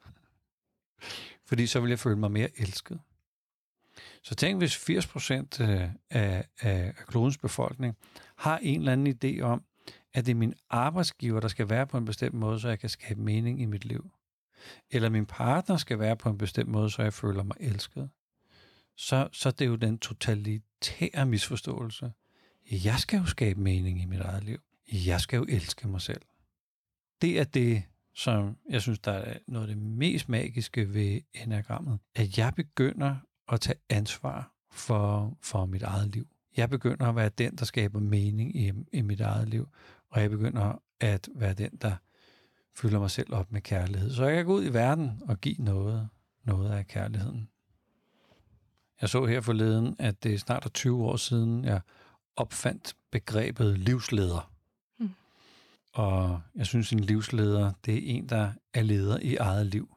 Fordi 1.45 1.67
så 1.67 1.79
ville 1.79 1.91
jeg 1.91 1.99
føle 1.99 2.15
mig 2.15 2.31
mere 2.31 2.59
elsket. 2.59 2.99
Så 4.23 4.35
tænk, 4.35 4.57
hvis 4.57 4.75
80 4.77 5.07
procent 5.07 5.59
øh, 5.59 5.89
af, 6.09 6.45
af 6.59 6.93
klodens 7.07 7.37
befolkning 7.37 7.95
har 8.35 8.57
en 8.57 8.79
eller 8.79 8.91
anden 8.91 9.17
idé 9.23 9.41
om, 9.41 9.63
at 10.13 10.25
det 10.25 10.31
er 10.31 10.35
min 10.35 10.53
arbejdsgiver, 10.69 11.39
der 11.39 11.47
skal 11.47 11.69
være 11.69 11.87
på 11.87 11.97
en 11.97 12.05
bestemt 12.05 12.35
måde, 12.35 12.59
så 12.59 12.69
jeg 12.69 12.79
kan 12.79 12.89
skabe 12.89 13.21
mening 13.21 13.61
i 13.61 13.65
mit 13.65 13.85
liv. 13.85 14.11
Eller 14.91 15.09
min 15.09 15.25
partner 15.25 15.77
skal 15.77 15.99
være 15.99 16.15
på 16.15 16.29
en 16.29 16.37
bestemt 16.37 16.69
måde, 16.69 16.89
så 16.89 17.01
jeg 17.01 17.13
føler 17.13 17.43
mig 17.43 17.57
elsket. 17.59 18.09
Så, 18.97 19.29
så 19.31 19.51
det 19.51 19.65
er 19.65 19.69
jo 19.69 19.75
den 19.75 19.97
totalitære 19.97 21.25
misforståelse. 21.25 22.11
Jeg 22.71 22.99
skal 22.99 23.19
jo 23.19 23.25
skabe 23.25 23.61
mening 23.61 24.01
i 24.01 24.05
mit 24.05 24.19
eget 24.19 24.43
liv. 24.43 24.59
Jeg 24.91 25.21
skal 25.21 25.37
jo 25.37 25.45
elske 25.49 25.87
mig 25.87 26.01
selv. 26.01 26.21
Det 27.21 27.39
er 27.39 27.43
det, 27.43 27.83
som 28.15 28.57
jeg 28.69 28.81
synes, 28.81 28.99
der 28.99 29.11
er 29.11 29.37
noget 29.47 29.69
af 29.69 29.75
det 29.75 29.83
mest 29.83 30.29
magiske 30.29 30.93
ved 30.93 31.21
enagrammet. 31.33 31.99
At 32.15 32.37
jeg 32.37 32.53
begynder 32.55 33.15
at 33.51 33.61
tage 33.61 33.79
ansvar 33.89 34.51
for, 34.71 35.37
for 35.41 35.65
mit 35.65 35.83
eget 35.83 36.07
liv. 36.07 36.27
Jeg 36.57 36.69
begynder 36.69 37.09
at 37.09 37.15
være 37.15 37.29
den, 37.29 37.55
der 37.55 37.65
skaber 37.65 37.99
mening 37.99 38.55
i, 38.55 38.71
i 38.93 39.01
mit 39.01 39.21
eget 39.21 39.49
liv. 39.49 39.69
Og 40.09 40.21
jeg 40.21 40.29
begynder 40.29 40.81
at 40.99 41.29
være 41.35 41.53
den, 41.53 41.71
der 41.81 41.95
fylder 42.75 42.99
mig 42.99 43.11
selv 43.11 43.33
op 43.33 43.51
med 43.51 43.61
kærlighed. 43.61 44.13
Så 44.13 44.25
jeg 44.25 44.35
kan 44.35 44.45
gå 44.45 44.53
ud 44.53 44.65
i 44.65 44.73
verden 44.73 45.21
og 45.27 45.41
give 45.41 45.55
noget, 45.59 46.09
noget 46.43 46.71
af 46.71 46.87
kærligheden. 46.87 47.49
Jeg 49.01 49.09
så 49.09 49.25
her 49.25 49.41
forleden, 49.41 49.95
at 49.99 50.23
det 50.23 50.33
er 50.33 50.37
snart 50.37 50.71
20 50.73 51.03
år 51.03 51.15
siden, 51.15 51.65
jeg 51.65 51.81
opfandt 52.35 52.95
begrebet 53.11 53.79
livsleder. 53.79 54.51
Mm. 54.99 55.09
Og 55.93 56.41
jeg 56.55 56.65
synes, 56.65 56.91
en 56.91 56.99
livsleder, 56.99 57.73
det 57.85 57.93
er 57.93 58.15
en, 58.15 58.29
der 58.29 58.51
er 58.73 58.81
leder 58.81 59.19
i 59.19 59.35
eget 59.35 59.65
liv. 59.65 59.95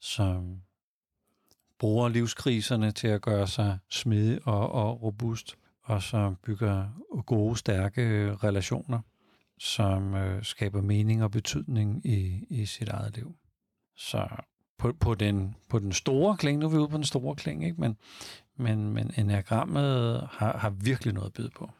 Som 0.00 0.62
bruger 1.80 2.08
livskriserne 2.08 2.92
til 2.92 3.08
at 3.08 3.22
gøre 3.22 3.46
sig 3.46 3.78
smidig 3.90 4.40
og, 4.46 4.72
og 4.72 5.02
robust, 5.02 5.56
og 5.82 6.02
som 6.02 6.36
bygger 6.36 6.88
gode, 7.26 7.56
stærke 7.56 8.34
relationer, 8.34 9.00
som 9.58 10.14
øh, 10.14 10.44
skaber 10.44 10.82
mening 10.82 11.22
og 11.22 11.30
betydning 11.30 12.06
i, 12.06 12.46
i 12.50 12.66
sit 12.66 12.88
eget 12.88 13.16
liv. 13.16 13.34
Så 13.96 14.28
på, 14.78 14.92
på, 15.00 15.14
den, 15.14 15.56
på 15.68 15.78
den 15.78 15.92
store 15.92 16.36
kling, 16.36 16.58
nu 16.58 16.66
er 16.66 16.70
vi 16.70 16.76
ude 16.76 16.88
på 16.88 16.96
den 16.96 17.04
store 17.04 17.36
kling, 17.36 17.64
ikke? 17.64 17.80
Men, 17.80 17.96
men, 18.56 18.92
men 18.92 19.12
enagrammet 19.18 20.28
har, 20.32 20.58
har 20.58 20.70
virkelig 20.70 21.14
noget 21.14 21.26
at 21.26 21.32
byde 21.32 21.50
på. 21.50 21.70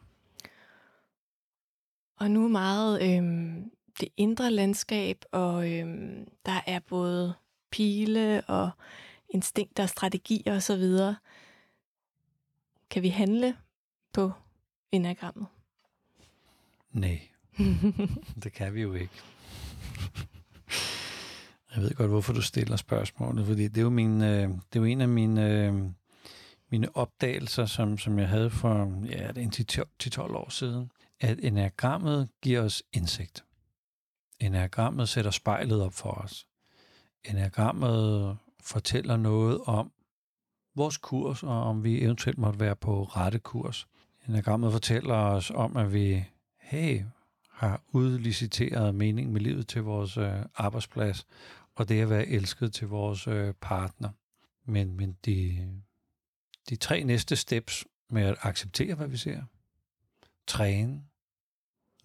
Og 2.19 2.31
nu 2.31 2.47
meget 2.47 3.15
øhm, 3.17 3.71
det 3.99 4.09
indre 4.17 4.51
landskab, 4.51 5.17
og 5.31 5.71
øhm, 5.71 6.27
der 6.45 6.61
er 6.67 6.79
både 6.79 7.33
pile 7.71 8.41
og 8.47 8.69
instinkter, 9.33 9.85
strategier 9.85 10.55
osv. 10.55 10.83
Kan 12.89 13.03
vi 13.03 13.09
handle 13.09 13.57
på 14.13 14.31
enagrammet? 14.91 15.47
Nej, 16.91 17.21
det 18.43 18.53
kan 18.53 18.73
vi 18.73 18.81
jo 18.81 18.93
ikke. 18.93 19.21
Jeg 21.75 21.83
ved 21.83 21.93
godt, 21.93 22.09
hvorfor 22.09 22.33
du 22.33 22.41
stiller 22.41 22.75
spørgsmålet, 22.75 23.45
fordi 23.45 23.67
det 23.67 23.77
er 23.77 23.81
jo, 23.81 23.89
min, 23.89 24.21
øh, 24.21 24.49
det 24.49 24.75
er 24.75 24.79
jo 24.79 24.83
en 24.83 25.01
af 25.01 25.07
mine, 25.07 25.49
øh, 25.49 25.73
mine 26.69 26.95
opdagelser, 26.95 27.65
som, 27.65 27.97
som 27.97 28.19
jeg 28.19 28.29
havde 28.29 28.49
for 28.49 29.03
ja, 29.05 29.17
er 29.17 29.83
10-12 30.17 30.21
år 30.21 30.49
siden, 30.49 30.91
at 31.19 31.39
enagrammet 31.39 32.29
giver 32.41 32.61
os 32.61 32.83
indsigt. 32.93 33.43
Enagrammet 34.39 35.09
sætter 35.09 35.31
spejlet 35.31 35.81
op 35.81 35.93
for 35.93 36.11
os. 36.11 36.47
Enagrammet 37.23 38.37
fortæller 38.63 39.17
noget 39.17 39.61
om 39.65 39.91
vores 40.75 40.97
kurs, 40.97 41.43
og 41.43 41.63
om 41.63 41.83
vi 41.83 42.01
eventuelt 42.01 42.37
måtte 42.37 42.59
være 42.59 42.75
på 42.75 43.03
rette 43.03 43.39
kurs. 43.39 43.87
Enagrammet 44.27 44.71
fortæller 44.71 45.15
os 45.15 45.51
om, 45.51 45.77
at 45.77 45.93
vi, 45.93 46.25
hey, 46.59 47.03
har 47.49 47.81
udliciteret 47.91 48.95
mening 48.95 49.31
med 49.31 49.41
livet 49.41 49.67
til 49.67 49.81
vores 49.81 50.17
øh, 50.17 50.33
arbejdsplads, 50.55 51.25
og 51.75 51.89
det 51.89 52.01
at 52.01 52.09
være 52.09 52.27
elsket 52.27 52.73
til 52.73 52.87
vores 52.87 53.27
øh, 53.27 53.53
partner. 53.61 54.09
Men, 54.65 54.97
men 54.97 55.17
de, 55.25 55.67
de 56.69 56.75
tre 56.75 57.03
næste 57.03 57.35
steps 57.35 57.85
med 58.09 58.23
at 58.23 58.35
acceptere, 58.41 58.95
hvad 58.95 59.07
vi 59.07 59.17
ser, 59.17 59.41
træne 60.47 61.03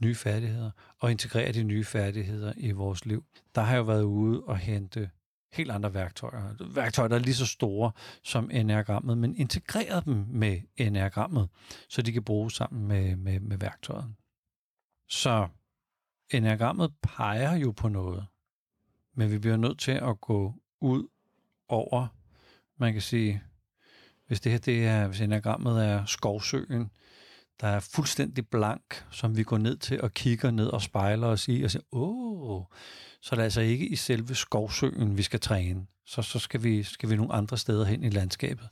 nye 0.01 0.15
færdigheder 0.15 0.71
og 0.99 1.11
integrere 1.11 1.53
de 1.53 1.63
nye 1.63 1.85
færdigheder 1.85 2.53
i 2.57 2.71
vores 2.71 3.07
liv. 3.07 3.25
Der 3.55 3.61
har 3.61 3.73
jeg 3.73 3.79
jo 3.79 3.85
været 3.85 4.03
ude 4.03 4.43
og 4.43 4.59
hente 4.59 5.11
helt 5.57 5.71
andre 5.71 5.95
værktøjer. 5.95 6.55
Værktøjer, 6.75 7.09
der 7.09 7.17
er 7.17 7.21
lige 7.21 7.35
så 7.35 7.47
store 7.47 7.93
som 8.23 8.51
enagrammet, 8.53 9.19
men 9.19 9.37
integreret 9.37 10.05
dem 10.05 10.25
med 10.29 10.61
enagrammet, 10.77 11.49
så 11.89 12.03
de 12.03 12.13
kan 12.13 12.25
bruges 12.25 12.55
sammen 12.55 12.89
med, 12.89 13.17
med, 13.17 13.41
med 13.41 13.59
værktøjet. 13.59 14.15
Så 15.09 15.49
enagrammet 16.31 16.93
peger 17.03 17.55
jo 17.55 17.71
på 17.71 17.89
noget, 17.89 18.27
men 19.15 19.31
vi 19.31 19.39
bliver 19.39 19.57
nødt 19.57 19.79
til 19.79 19.93
at 19.93 20.21
gå 20.21 20.55
ud 20.81 21.09
over, 21.69 22.07
man 22.77 22.93
kan 22.93 23.03
sige, 23.03 23.43
hvis 24.27 24.41
det 24.41 24.53
her 24.53 24.59
det 24.59 24.87
er, 24.87 25.09
hvis 25.09 25.21
enagrammet 25.21 25.85
er 25.87 26.05
skovsøen, 26.05 26.91
der 27.61 27.67
er 27.67 27.81
fuldstændig 27.81 28.49
blank, 28.49 29.07
som 29.11 29.37
vi 29.37 29.43
går 29.43 29.59
ned 29.59 29.77
til 29.77 30.01
og 30.01 30.13
kigger 30.13 30.51
ned 30.51 30.67
og 30.67 30.83
spejler 30.83 31.27
os 31.27 31.49
i 31.49 31.63
og 31.63 31.71
siger, 31.71 31.83
åh, 31.93 32.65
så 33.27 33.35
er 33.35 33.37
det 33.37 33.45
altså 33.45 33.61
ikke 33.61 33.87
i 33.87 33.97
selve 33.97 34.35
skovsøen, 34.35 35.17
vi 35.17 35.23
skal 35.23 35.41
træne. 35.41 35.87
Så, 36.05 36.23
så 36.23 36.39
skal, 36.39 36.63
vi, 36.63 36.83
skal 36.83 37.11
vi 37.11 37.17
nogle 37.17 37.33
andre 37.33 37.59
steder 37.59 37.85
hen 37.85 38.05
i 38.05 38.11
landskabet 38.11 38.69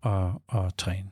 og, 0.00 0.42
og 0.46 0.76
træne. 0.76 1.10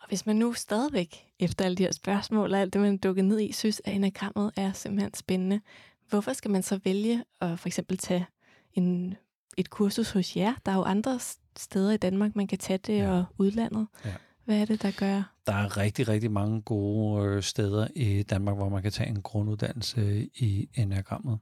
Og 0.00 0.08
hvis 0.08 0.26
man 0.26 0.36
nu 0.36 0.52
stadigvæk, 0.52 1.26
efter 1.38 1.64
alle 1.64 1.76
de 1.76 1.82
her 1.82 1.92
spørgsmål 1.92 2.54
og 2.54 2.60
alt 2.60 2.72
det, 2.72 2.80
man 2.80 2.94
er 2.94 2.98
dukket 2.98 3.24
ned 3.24 3.40
i, 3.40 3.52
synes, 3.52 3.82
at 3.84 3.94
enagrammet 3.94 4.52
er 4.56 4.72
simpelthen 4.72 5.14
spændende, 5.14 5.60
hvorfor 6.08 6.32
skal 6.32 6.50
man 6.50 6.62
så 6.62 6.80
vælge 6.84 7.24
at 7.40 7.58
for 7.58 7.68
eksempel 7.68 7.98
tage 7.98 8.26
en, 8.74 9.16
et 9.56 9.70
kursus 9.70 10.10
hos 10.10 10.36
jer? 10.36 10.54
Der 10.66 10.72
er 10.72 10.76
jo 10.76 10.82
andre 10.82 11.20
steder 11.56 11.90
i 11.90 11.96
Danmark, 11.96 12.36
man 12.36 12.46
kan 12.46 12.58
tage 12.58 12.78
det, 12.78 12.98
ja. 12.98 13.10
og 13.10 13.24
udlandet. 13.38 13.86
Ja. 14.04 14.14
Hvad 14.48 14.60
er 14.60 14.64
det, 14.64 14.82
der 14.82 14.90
gør? 14.90 15.34
Der 15.46 15.52
er 15.52 15.76
rigtig, 15.76 16.08
rigtig 16.08 16.30
mange 16.30 16.62
gode 16.62 17.24
øh, 17.24 17.42
steder 17.42 17.88
i 17.96 18.22
Danmark, 18.22 18.56
hvor 18.56 18.68
man 18.68 18.82
kan 18.82 18.92
tage 18.92 19.08
en 19.08 19.22
grunduddannelse 19.22 20.00
øh, 20.00 20.22
i 20.34 20.68
enagrammet. 20.74 21.38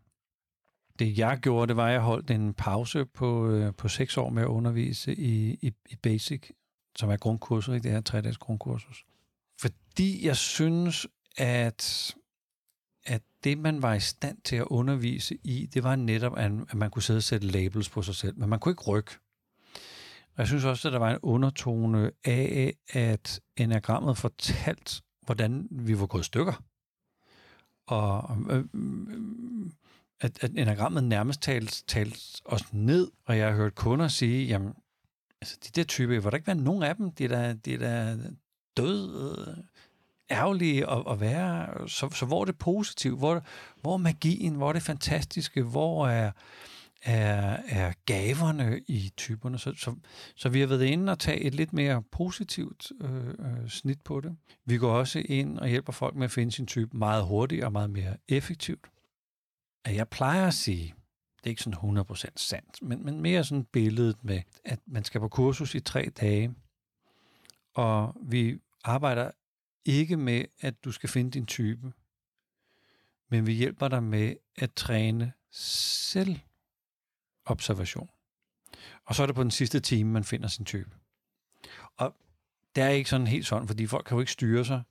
Det 0.99 1.19
jeg 1.19 1.38
gjorde, 1.42 1.69
det 1.69 1.77
var, 1.77 1.87
at 1.87 1.92
jeg 1.92 2.01
holdt 2.01 2.31
en 2.31 2.55
pause 2.55 3.05
på, 3.05 3.49
øh, 3.51 3.75
på 3.75 3.88
seks 3.88 4.16
år 4.16 4.29
med 4.29 4.42
at 4.42 4.47
undervise 4.47 5.14
i, 5.14 5.59
i, 5.62 5.73
i 5.90 5.97
Basic, 6.03 6.51
som 6.97 7.11
er 7.11 7.16
grundkurset, 7.16 7.75
ikke? 7.75 7.83
det 7.83 7.92
her 7.92 8.01
tre-dages 8.01 8.38
grundkursus. 8.38 9.05
Fordi 9.61 10.27
jeg 10.27 10.37
synes, 10.37 11.07
at, 11.38 12.14
at 13.05 13.23
det, 13.45 13.59
man 13.59 13.83
var 13.83 13.95
i 13.95 14.01
stand 14.01 14.38
til 14.45 14.57
at 14.57 14.66
undervise 14.66 15.38
i, 15.45 15.66
det 15.66 15.85
var 15.85 15.97
netop, 15.97 16.38
at 16.38 16.75
man 16.75 16.90
kunne 16.90 17.03
sidde 17.03 17.19
og 17.19 17.23
sætte 17.23 17.47
labels 17.47 17.88
på 17.88 18.03
sig 18.03 18.14
selv, 18.14 18.38
men 18.38 18.49
man 18.49 18.59
kunne 18.59 18.73
ikke 18.73 18.90
rykke. 18.90 19.12
Og 20.37 20.40
jeg 20.40 20.46
synes 20.46 20.64
også, 20.64 20.88
at 20.88 20.92
der 20.92 20.99
var 20.99 21.11
en 21.11 21.18
undertone 21.22 22.11
af, 22.25 22.75
at 22.92 23.40
enagrammet 23.57 24.18
fortalt, 24.18 25.03
hvordan 25.22 25.68
vi 25.70 26.01
var 26.01 26.07
gået 26.07 26.25
stykker. 26.25 26.62
Og 27.87 28.37
øh, 28.51 28.64
øh, 28.75 29.70
at, 30.20 30.44
at 30.44 30.51
enagrammet 30.51 31.05
nærmest 31.05 31.42
talt, 31.42 31.85
talt 31.87 32.40
os 32.44 32.72
ned, 32.72 33.11
og 33.25 33.38
jeg 33.38 33.49
har 33.49 33.57
hørt 33.57 33.75
kunder 33.75 34.09
sige, 34.09 34.46
jamen, 34.46 34.75
altså 35.40 35.57
de 35.64 35.70
der 35.81 35.85
typer, 35.85 36.20
hvor 36.20 36.31
der 36.31 36.37
ikke 36.37 36.46
være 36.46 36.57
nogen 36.57 36.83
af 36.83 36.96
dem, 36.96 37.11
de 37.11 37.29
der, 37.29 37.53
de 37.53 37.79
der 37.79 38.16
døde, 38.77 39.57
øh, 39.59 39.64
ærgerlige 40.31 40.90
at, 40.90 41.03
at 41.11 41.20
være, 41.20 41.88
så, 41.88 42.11
så 42.11 42.27
hvor 42.27 42.40
er 42.40 42.44
det 42.44 42.59
positivt, 42.59 43.18
hvor, 43.18 43.42
hvor 43.81 43.94
er 43.94 43.99
magien, 43.99 44.55
hvor 44.55 44.68
er 44.68 44.72
det 44.72 44.83
fantastiske, 44.83 45.62
hvor 45.62 46.09
er, 46.09 46.31
er, 47.07 47.62
er 47.69 47.92
gaverne 48.07 48.81
i 48.88 49.12
typerne. 49.16 49.59
Så, 49.59 49.75
så, 49.77 49.95
så 50.37 50.49
vi 50.49 50.61
har 50.61 50.66
været 50.66 50.85
inde 50.85 51.12
og 51.12 51.19
tage 51.19 51.40
et 51.40 51.55
lidt 51.55 51.73
mere 51.73 52.03
positivt 52.03 52.92
øh, 53.01 53.27
øh, 53.27 53.69
snit 53.69 54.01
på 54.01 54.21
det. 54.21 54.37
Vi 54.64 54.79
går 54.79 54.92
også 54.92 55.23
ind 55.25 55.59
og 55.59 55.69
hjælper 55.69 55.92
folk 55.92 56.16
med 56.16 56.25
at 56.25 56.31
finde 56.31 56.53
sin 56.53 56.66
type 56.66 56.97
meget 56.97 57.25
hurtigt 57.25 57.64
og 57.64 57.73
meget 57.73 57.90
mere 57.90 58.16
effektivt. 58.29 58.87
At 59.85 59.95
jeg 59.95 60.09
plejer 60.09 60.47
at 60.47 60.55
sige, 60.55 60.95
det 61.38 61.47
er 61.47 61.51
ikke 61.51 61.62
sådan 61.62 61.99
100% 61.99 62.25
sandt, 62.37 62.83
men, 62.83 63.05
men 63.05 63.21
mere 63.21 63.45
sådan 63.45 63.64
billedet 63.64 64.25
med, 64.25 64.42
at 64.64 64.79
man 64.87 65.05
skal 65.05 65.21
på 65.21 65.29
kursus 65.29 65.75
i 65.75 65.81
tre 65.81 66.11
dage, 66.21 66.55
og 67.75 68.16
vi 68.23 68.59
arbejder 68.85 69.31
ikke 69.85 70.16
med, 70.16 70.45
at 70.61 70.85
du 70.85 70.92
skal 70.92 71.09
finde 71.09 71.31
din 71.31 71.47
type, 71.47 71.92
men 73.31 73.47
vi 73.47 73.53
hjælper 73.53 73.88
dig 73.88 74.03
med 74.03 74.35
at 74.57 74.73
træne 74.73 75.33
selv 75.51 76.37
observation. 77.47 78.09
Og 79.05 79.15
så 79.15 79.23
er 79.23 79.27
det 79.27 79.37
på 79.37 79.43
den 79.43 79.51
sidste 79.51 79.81
time, 79.81 80.11
man 80.11 80.25
finder 80.25 80.49
sin 80.49 80.65
type. 80.65 80.91
Og 81.97 82.15
det 82.77 82.85
er 82.85 82.89
ikke 82.89 83.11
sådan 83.11 83.27
helt 83.27 83.47
sådan, 83.47 83.69
fordi 83.69 83.87
folk 83.87 84.05
kan 84.05 84.15
jo 84.15 84.21
ikke 84.21 84.33
styre 84.33 84.65
sig 84.65 84.83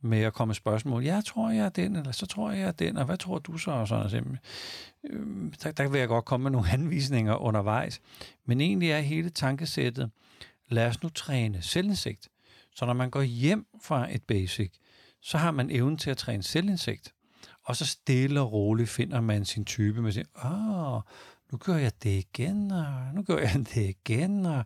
med 0.00 0.22
at 0.22 0.32
komme 0.32 0.48
med 0.48 0.54
spørgsmål. 0.54 1.04
Jeg 1.04 1.24
tror, 1.24 1.50
jeg 1.50 1.64
er 1.64 1.68
den, 1.68 1.96
eller 1.96 2.12
så 2.12 2.26
tror 2.26 2.50
jeg, 2.50 2.60
jeg 2.60 2.68
er 2.68 2.72
den, 2.72 2.96
og 2.96 3.04
hvad 3.04 3.18
tror 3.18 3.38
du 3.38 3.58
så? 3.58 3.70
Og 3.70 3.88
sådan, 3.88 4.02
altså, 4.02 4.22
øh, 5.04 5.52
der, 5.62 5.70
der 5.72 5.88
vil 5.88 5.98
jeg 5.98 6.08
godt 6.08 6.24
komme 6.24 6.42
med 6.42 6.50
nogle 6.50 6.70
anvisninger 6.78 7.36
undervejs. 7.36 8.00
Men 8.44 8.60
egentlig 8.60 8.90
er 8.90 9.00
hele 9.00 9.30
tankesættet, 9.30 10.10
lad 10.68 10.86
os 10.86 11.02
nu 11.02 11.08
træne 11.08 11.62
selvindsigt. 11.62 12.28
Så 12.74 12.86
når 12.86 12.92
man 12.92 13.10
går 13.10 13.22
hjem 13.22 13.66
fra 13.82 14.14
et 14.14 14.22
basic, 14.22 14.72
så 15.20 15.38
har 15.38 15.50
man 15.50 15.70
evnen 15.70 15.96
til 15.96 16.10
at 16.10 16.16
træne 16.16 16.42
selvindsigt. 16.42 17.14
Og 17.64 17.76
så 17.76 17.86
stille 17.86 18.40
og 18.40 18.52
roligt 18.52 18.88
finder 18.88 19.20
man 19.20 19.44
sin 19.44 19.64
type 19.64 20.02
med 20.02 20.12
sin, 20.12 20.24
åh, 20.44 21.00
nu 21.52 21.58
gør 21.58 21.76
jeg 21.76 21.92
det 22.02 22.10
igen, 22.10 22.70
og 22.70 23.14
nu 23.14 23.22
gør 23.22 23.38
jeg 23.38 23.54
det 23.54 23.76
igen, 23.76 24.46
og 24.46 24.64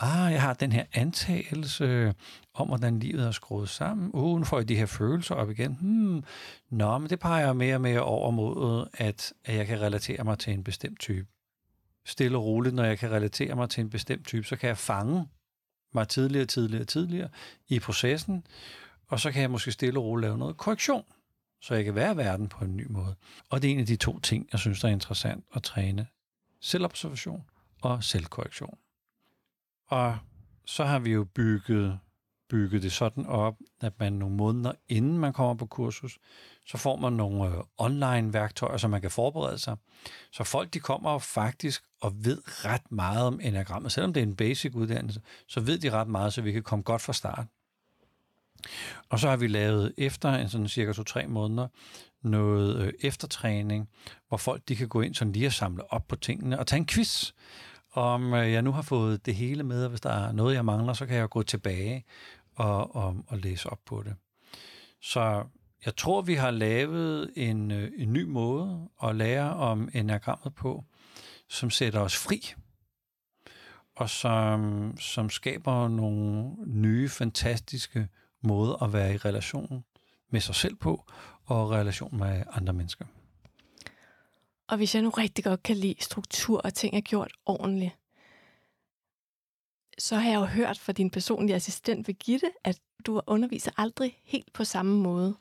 ah, 0.00 0.32
jeg 0.32 0.42
har 0.42 0.54
den 0.54 0.72
her 0.72 0.84
antagelse 0.92 2.14
om, 2.54 2.68
hvordan 2.68 2.98
livet 2.98 3.26
er 3.26 3.30
skruet 3.30 3.68
sammen. 3.68 4.10
Uh, 4.14 4.38
nu 4.38 4.44
får 4.44 4.58
jeg 4.58 4.68
de 4.68 4.76
her 4.76 4.86
følelser 4.86 5.34
op 5.34 5.50
igen. 5.50 5.76
Hmm. 5.80 6.24
Nå, 6.70 6.98
men 6.98 7.10
det 7.10 7.20
peger 7.20 7.52
mere 7.52 7.74
og 7.74 7.80
mere 7.80 8.02
over 8.02 8.30
mod, 8.30 8.86
at, 8.94 9.32
at 9.44 9.54
jeg 9.54 9.66
kan 9.66 9.80
relatere 9.80 10.24
mig 10.24 10.38
til 10.38 10.52
en 10.52 10.64
bestemt 10.64 11.00
type. 11.00 11.26
Stille 12.06 12.38
og 12.38 12.44
roligt, 12.44 12.74
når 12.74 12.84
jeg 12.84 12.98
kan 12.98 13.10
relatere 13.10 13.54
mig 13.54 13.70
til 13.70 13.80
en 13.80 13.90
bestemt 13.90 14.26
type, 14.26 14.46
så 14.46 14.56
kan 14.56 14.68
jeg 14.68 14.78
fange 14.78 15.28
mig 15.94 16.08
tidligere, 16.08 16.46
tidligere, 16.46 16.84
tidligere 16.84 17.28
i 17.68 17.78
processen, 17.78 18.46
og 19.06 19.20
så 19.20 19.30
kan 19.32 19.42
jeg 19.42 19.50
måske 19.50 19.72
stille 19.72 20.00
og 20.00 20.04
roligt 20.04 20.26
lave 20.26 20.38
noget 20.38 20.56
korrektion, 20.56 21.04
så 21.62 21.74
jeg 21.74 21.84
kan 21.84 21.94
være 21.94 22.12
i 22.12 22.16
verden 22.16 22.48
på 22.48 22.64
en 22.64 22.76
ny 22.76 22.86
måde. 22.90 23.14
Og 23.48 23.62
det 23.62 23.68
er 23.68 23.74
en 23.74 23.80
af 23.80 23.86
de 23.86 23.96
to 23.96 24.18
ting, 24.18 24.48
jeg 24.52 24.60
synes, 24.60 24.80
der 24.80 24.88
er 24.88 24.92
interessant 24.92 25.44
at 25.54 25.62
træne. 25.62 26.06
Selvobservation 26.60 27.44
og 27.82 28.04
selvkorrektion. 28.04 28.78
Og 29.86 30.18
så 30.64 30.84
har 30.84 30.98
vi 30.98 31.10
jo 31.10 31.24
bygget, 31.24 31.98
bygget 32.48 32.82
det 32.82 32.92
sådan 32.92 33.26
op, 33.26 33.54
at 33.80 33.92
man 33.98 34.12
nogle 34.12 34.36
måneder 34.36 34.72
inden 34.88 35.18
man 35.18 35.32
kommer 35.32 35.54
på 35.54 35.66
kursus, 35.66 36.18
så 36.66 36.78
får 36.78 36.96
man 36.96 37.12
nogle 37.12 37.56
øh, 37.56 37.62
online 37.78 38.32
værktøjer, 38.32 38.76
så 38.76 38.88
man 38.88 39.00
kan 39.00 39.10
forberede 39.10 39.58
sig. 39.58 39.76
Så 40.32 40.44
folk 40.44 40.74
de 40.74 40.80
kommer 40.80 41.18
faktisk 41.18 41.84
og 42.00 42.24
ved 42.24 42.64
ret 42.64 42.92
meget 42.92 43.26
om 43.26 43.40
enagrammet. 43.40 43.92
Selvom 43.92 44.12
det 44.12 44.20
er 44.20 44.26
en 44.26 44.36
basic 44.36 44.74
uddannelse, 44.74 45.22
så 45.48 45.60
ved 45.60 45.78
de 45.78 45.90
ret 45.90 46.08
meget, 46.08 46.32
så 46.32 46.42
vi 46.42 46.52
kan 46.52 46.62
komme 46.62 46.82
godt 46.82 47.02
fra 47.02 47.12
start. 47.12 47.46
Og 49.08 49.18
så 49.18 49.28
har 49.28 49.36
vi 49.36 49.46
lavet 49.46 49.92
efter 49.98 50.32
en 50.32 50.48
sådan 50.48 50.68
cirka 50.68 50.92
2-3 50.92 51.26
måneder 51.26 51.68
noget 52.22 52.82
øh, 52.82 52.92
eftertræning, 53.00 53.88
hvor 54.28 54.36
folk 54.36 54.62
de 54.68 54.76
kan 54.76 54.88
gå 54.88 55.00
ind 55.00 55.14
sådan 55.14 55.32
lige 55.32 55.46
og 55.46 55.52
samle 55.52 55.92
op 55.92 56.08
på 56.08 56.16
tingene 56.16 56.58
og 56.58 56.66
tage 56.66 56.78
en 56.78 56.86
quiz, 56.86 57.32
om 57.92 58.34
øh, 58.34 58.52
jeg 58.52 58.62
nu 58.62 58.72
har 58.72 58.82
fået 58.82 59.26
det 59.26 59.34
hele 59.34 59.62
med, 59.62 59.84
og 59.84 59.90
hvis 59.90 60.00
der 60.00 60.10
er 60.10 60.32
noget, 60.32 60.54
jeg 60.54 60.64
mangler, 60.64 60.92
så 60.92 61.06
kan 61.06 61.16
jeg 61.16 61.28
gå 61.28 61.42
tilbage 61.42 62.04
og, 62.54 62.96
og, 62.96 63.16
og 63.26 63.38
læse 63.38 63.70
op 63.70 63.80
på 63.86 64.02
det. 64.02 64.14
Så 65.02 65.44
jeg 65.84 65.96
tror, 65.96 66.22
vi 66.22 66.34
har 66.34 66.50
lavet 66.50 67.32
en, 67.36 67.70
øh, 67.70 67.90
en 67.96 68.12
ny 68.12 68.22
måde 68.22 68.88
at 69.02 69.16
lære 69.16 69.54
om 69.54 69.88
enagrammet 69.94 70.54
på, 70.54 70.84
som 71.48 71.70
sætter 71.70 72.00
os 72.00 72.16
fri, 72.16 72.54
og 73.96 74.10
som, 74.10 74.94
som 74.98 75.30
skaber 75.30 75.88
nogle 75.88 76.50
nye, 76.66 77.08
fantastiske 77.08 78.08
måder 78.42 78.82
at 78.82 78.92
være 78.92 79.14
i 79.14 79.16
relation 79.16 79.84
med 80.30 80.40
sig 80.40 80.54
selv 80.54 80.74
på, 80.74 81.04
og 81.44 81.70
relation 81.70 82.18
med 82.18 82.42
andre 82.52 82.72
mennesker. 82.72 83.04
Og 84.68 84.76
hvis 84.76 84.94
jeg 84.94 85.02
nu 85.02 85.10
rigtig 85.10 85.44
godt 85.44 85.62
kan 85.62 85.76
lide 85.76 86.02
struktur 86.02 86.60
og 86.60 86.74
ting 86.74 86.96
er 86.96 87.00
gjort 87.00 87.32
ordentligt, 87.46 87.92
så 89.98 90.16
har 90.16 90.30
jeg 90.30 90.40
jo 90.40 90.44
hørt 90.44 90.78
fra 90.78 90.92
din 90.92 91.10
personlige 91.10 91.56
assistent 91.56 92.06
Birgitte, 92.06 92.50
at 92.64 92.78
du 93.06 93.20
underviser 93.26 93.70
aldrig 93.76 94.18
helt 94.24 94.52
på 94.52 94.64
samme 94.64 94.96
måde. 94.96 95.36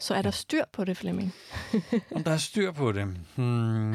Så 0.00 0.14
er 0.14 0.22
der 0.22 0.30
styr 0.30 0.64
på 0.72 0.84
det, 0.84 0.96
Flemming? 0.96 1.32
om 2.14 2.24
der 2.24 2.30
er 2.30 2.36
styr 2.36 2.72
på 2.72 2.92
det? 2.92 3.16
Hmm. 3.36 3.94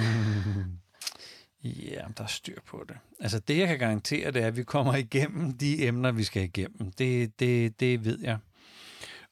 Ja, 1.64 2.02
der 2.18 2.24
er 2.24 2.28
styr 2.28 2.60
på 2.66 2.86
det. 2.88 2.98
Altså 3.20 3.40
det, 3.40 3.58
jeg 3.58 3.68
kan 3.68 3.80
garantere, 3.80 4.32
det 4.32 4.44
er, 4.44 4.48
at 4.48 4.58
vi 4.58 4.64
kommer 4.64 4.96
igennem 4.96 5.58
de 5.58 5.88
emner, 5.88 6.12
vi 6.12 6.24
skal 6.24 6.44
igennem. 6.44 6.92
Det, 6.92 7.40
det, 7.40 7.80
det 7.80 8.06
ved 8.06 8.20
jeg. 8.20 8.38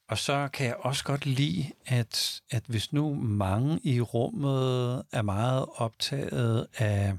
Og 0.08 0.18
så 0.18 0.48
kan 0.52 0.66
jeg 0.66 0.76
også 0.76 1.04
godt 1.04 1.26
lide, 1.26 1.72
at, 1.86 2.40
at 2.50 2.62
hvis 2.66 2.92
nu 2.92 3.14
mange 3.14 3.80
i 3.82 4.00
rummet 4.00 5.02
er 5.12 5.22
meget 5.22 5.66
optaget 5.76 6.66
af 6.78 7.18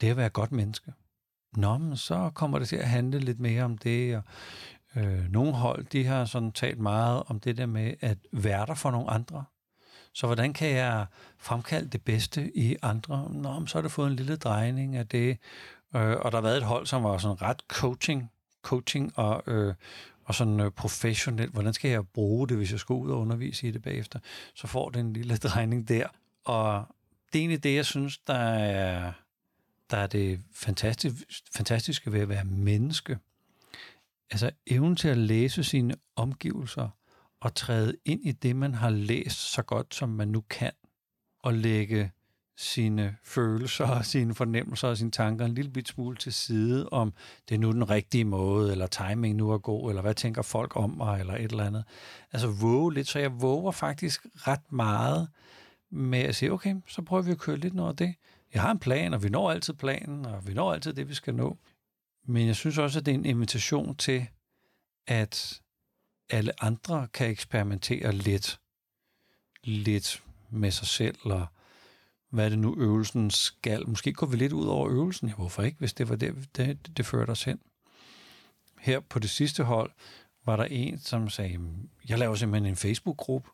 det 0.00 0.10
at 0.10 0.16
være 0.16 0.26
et 0.26 0.32
godt 0.32 0.52
menneske, 0.52 0.92
Nå, 1.56 1.78
men 1.78 1.96
så 1.96 2.30
kommer 2.34 2.58
det 2.58 2.68
til 2.68 2.76
at 2.76 2.88
handle 2.88 3.18
lidt 3.18 3.40
mere 3.40 3.64
om 3.64 3.78
det. 3.78 4.16
Og, 4.16 4.22
øh, 4.96 5.30
nogle 5.30 5.52
hold, 5.52 5.84
de 5.84 6.04
har 6.04 6.24
sådan 6.24 6.52
talt 6.52 6.78
meget 6.78 7.22
om 7.26 7.40
det 7.40 7.56
der 7.56 7.66
med 7.66 7.94
at 8.00 8.18
være 8.32 8.66
der 8.66 8.74
for 8.74 8.90
nogle 8.90 9.10
andre. 9.10 9.44
Så 10.14 10.26
hvordan 10.26 10.52
kan 10.52 10.70
jeg 10.70 11.06
fremkalde 11.38 11.88
det 11.88 12.02
bedste 12.02 12.56
i 12.56 12.76
andre? 12.82 13.28
Nå, 13.30 13.58
men 13.58 13.66
så 13.66 13.78
har 13.78 13.82
det 13.82 13.92
fået 13.92 14.10
en 14.10 14.16
lille 14.16 14.36
drejning 14.36 14.96
af 14.96 15.08
det. 15.08 15.38
Øh, 15.96 16.16
og 16.20 16.32
der 16.32 16.38
har 16.38 16.42
været 16.42 16.56
et 16.56 16.62
hold, 16.62 16.86
som 16.86 17.04
var 17.04 17.18
sådan 17.18 17.42
ret 17.42 17.60
coaching, 17.68 18.30
coaching 18.62 19.18
og, 19.18 19.42
øh, 19.46 19.74
og 20.24 20.34
sådan 20.34 20.60
øh, 20.60 20.70
professionelt. 20.70 21.52
Hvordan 21.52 21.72
skal 21.72 21.90
jeg 21.90 22.08
bruge 22.08 22.48
det, 22.48 22.56
hvis 22.56 22.70
jeg 22.72 22.80
skal 22.80 22.92
ud 22.92 23.10
og 23.10 23.20
undervise 23.20 23.68
i 23.68 23.70
det 23.70 23.82
bagefter? 23.82 24.18
Så 24.54 24.66
får 24.66 24.90
det 24.90 25.00
en 25.00 25.12
lille 25.12 25.36
drejning 25.48 25.88
der. 25.88 26.08
Og 26.44 26.86
det 27.32 27.38
er 27.38 27.42
egentlig 27.42 27.62
det, 27.62 27.74
jeg 27.74 27.86
synes, 27.86 28.18
der 28.18 28.34
er, 28.34 29.12
der 29.90 29.96
er 29.96 30.06
det 30.06 30.40
fantastisk, 30.54 31.14
fantastiske 31.56 32.12
ved 32.12 32.20
at 32.20 32.28
være 32.28 32.44
menneske. 32.44 33.18
Altså 34.30 34.50
evnen 34.66 34.96
til 34.96 35.08
at 35.08 35.18
læse 35.18 35.64
sine 35.64 35.94
omgivelser 36.16 36.88
og 37.40 37.54
træde 37.54 37.96
ind 38.04 38.20
i 38.24 38.32
det, 38.32 38.56
man 38.56 38.74
har 38.74 38.90
læst 38.90 39.52
så 39.52 39.62
godt, 39.62 39.94
som 39.94 40.08
man 40.08 40.28
nu 40.28 40.40
kan, 40.40 40.72
og 41.38 41.54
lægge 41.54 42.10
sine 42.56 43.16
følelser 43.24 43.86
og 43.86 44.04
sine 44.04 44.34
fornemmelser 44.34 44.88
og 44.88 44.96
sine 44.96 45.10
tanker 45.10 45.44
en 45.44 45.54
lille 45.54 45.70
bit 45.70 45.88
smule 45.88 46.16
til 46.16 46.32
side, 46.32 46.88
om 46.88 47.12
det 47.48 47.54
er 47.54 47.58
nu 47.58 47.72
den 47.72 47.90
rigtige 47.90 48.24
måde, 48.24 48.72
eller 48.72 48.86
timing 48.86 49.36
nu 49.36 49.50
er 49.50 49.58
god, 49.58 49.90
eller 49.90 50.02
hvad 50.02 50.14
tænker 50.14 50.42
folk 50.42 50.76
om 50.76 50.90
mig, 50.90 51.20
eller 51.20 51.34
et 51.34 51.50
eller 51.50 51.64
andet. 51.64 51.84
Altså 52.32 52.48
våge 52.48 52.94
lidt, 52.94 53.08
så 53.08 53.18
jeg 53.18 53.42
våger 53.42 53.72
faktisk 53.72 54.26
ret 54.34 54.72
meget 54.72 55.28
med 55.90 56.18
at 56.18 56.34
sige, 56.34 56.52
okay, 56.52 56.76
så 56.86 57.02
prøver 57.02 57.22
vi 57.22 57.30
at 57.30 57.38
køre 57.38 57.56
lidt 57.56 57.74
noget 57.74 57.90
af 57.90 57.96
det. 57.96 58.14
Jeg 58.54 58.62
har 58.62 58.70
en 58.70 58.78
plan, 58.78 59.14
og 59.14 59.22
vi 59.22 59.28
når 59.28 59.50
altid 59.50 59.74
planen, 59.74 60.26
og 60.26 60.46
vi 60.46 60.54
når 60.54 60.72
altid 60.72 60.92
det, 60.92 61.08
vi 61.08 61.14
skal 61.14 61.34
nå. 61.34 61.58
Men 62.26 62.46
jeg 62.46 62.56
synes 62.56 62.78
også, 62.78 62.98
at 62.98 63.06
det 63.06 63.12
er 63.12 63.18
en 63.18 63.24
invitation 63.24 63.96
til, 63.96 64.26
at 65.06 65.60
alle 66.30 66.64
andre 66.64 67.08
kan 67.14 67.30
eksperimentere 67.30 68.12
lidt, 68.12 68.60
lidt 69.64 70.22
med 70.50 70.70
sig 70.70 70.86
selv, 70.86 71.18
og 71.24 71.46
hvad 72.32 72.50
det 72.50 72.58
nu 72.58 72.74
øvelsen 72.78 73.30
skal. 73.30 73.88
Måske 73.88 74.12
går 74.12 74.26
vi 74.26 74.36
lidt 74.36 74.52
ud 74.52 74.66
over 74.66 74.90
øvelsen. 74.90 75.28
Ja, 75.28 75.34
hvorfor 75.34 75.62
ikke, 75.62 75.78
hvis 75.78 75.92
det 75.92 76.08
var 76.08 76.16
det, 76.16 76.56
det, 76.56 76.96
det 76.96 77.06
førte 77.06 77.30
os 77.30 77.44
hen. 77.44 77.60
Her 78.80 79.00
på 79.00 79.18
det 79.18 79.30
sidste 79.30 79.64
hold 79.64 79.90
var 80.46 80.56
der 80.56 80.64
en, 80.64 80.98
som 80.98 81.30
sagde, 81.30 81.58
jeg 82.08 82.18
laver 82.18 82.34
simpelthen 82.34 82.70
en 82.70 82.76
Facebook-gruppe 82.76 83.50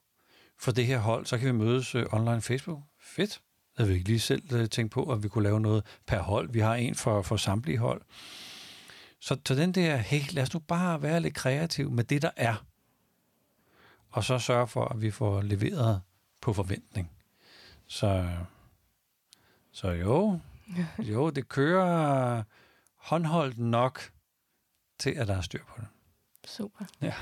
for 0.58 0.72
det 0.72 0.86
her 0.86 0.98
hold, 0.98 1.26
så 1.26 1.38
kan 1.38 1.46
vi 1.46 1.52
mødes 1.52 1.94
øh, 1.94 2.06
online 2.12 2.40
Facebook. 2.40 2.82
Fedt. 3.00 3.40
Jeg 3.78 3.82
havde 3.82 3.90
vi 3.90 3.94
ikke 3.94 4.08
lige 4.08 4.20
selv 4.20 4.52
øh, 4.52 4.68
tænkt 4.68 4.92
på, 4.92 5.12
at 5.12 5.22
vi 5.22 5.28
kunne 5.28 5.44
lave 5.44 5.60
noget 5.60 5.84
per 6.06 6.20
hold. 6.20 6.52
Vi 6.52 6.60
har 6.60 6.74
en 6.74 6.94
for, 6.94 7.22
for 7.22 7.36
samtlige 7.36 7.78
hold. 7.78 8.02
Så, 9.20 9.36
så 9.46 9.54
den 9.54 9.72
der, 9.72 9.96
hey, 9.96 10.20
lad 10.30 10.42
os 10.42 10.54
nu 10.54 10.60
bare 10.60 11.02
være 11.02 11.20
lidt 11.20 11.34
kreativ 11.34 11.90
med 11.90 12.04
det, 12.04 12.22
der 12.22 12.30
er. 12.36 12.64
Og 14.10 14.24
så 14.24 14.38
sørge 14.38 14.68
for, 14.68 14.84
at 14.84 15.02
vi 15.02 15.10
får 15.10 15.42
leveret 15.42 16.00
på 16.40 16.52
forventning. 16.52 17.10
Så 17.86 18.28
så 19.78 19.88
jo, 19.90 20.38
jo, 21.12 21.30
det 21.30 21.48
kører 21.48 22.42
håndholdt 22.96 23.58
nok 23.58 24.10
til, 24.98 25.10
at 25.10 25.28
der 25.28 25.36
er 25.36 25.40
styr 25.40 25.64
på 25.68 25.74
det. 25.76 25.86
Super. 26.46 26.84
Ja. 27.02 27.12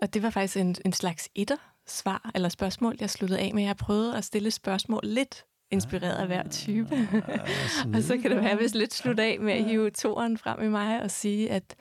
Og 0.00 0.14
det 0.14 0.22
var 0.22 0.30
faktisk 0.30 0.56
en, 0.56 0.76
en 0.84 0.92
slags 0.92 1.28
etter-svar 1.34 2.30
eller 2.34 2.48
spørgsmål, 2.48 2.96
jeg 3.00 3.10
sluttede 3.10 3.40
af 3.40 3.54
med. 3.54 3.62
Jeg 3.62 3.76
prøvede 3.76 4.16
at 4.16 4.24
stille 4.24 4.50
spørgsmål 4.50 5.00
lidt 5.04 5.44
inspireret 5.70 6.16
af 6.16 6.26
hver 6.26 6.48
type. 6.48 6.94
Ah, 6.94 7.94
og 7.94 8.02
så 8.02 8.18
kan 8.22 8.30
det 8.30 8.42
være, 8.42 8.56
hvis 8.56 8.74
lidt 8.74 8.94
slutte 8.94 9.22
af 9.22 9.40
med 9.40 9.52
at 9.52 9.64
hive 9.64 9.90
toeren 9.90 10.38
frem 10.38 10.62
i 10.62 10.68
mig 10.68 11.02
og 11.02 11.10
sige, 11.10 11.50
at, 11.50 11.74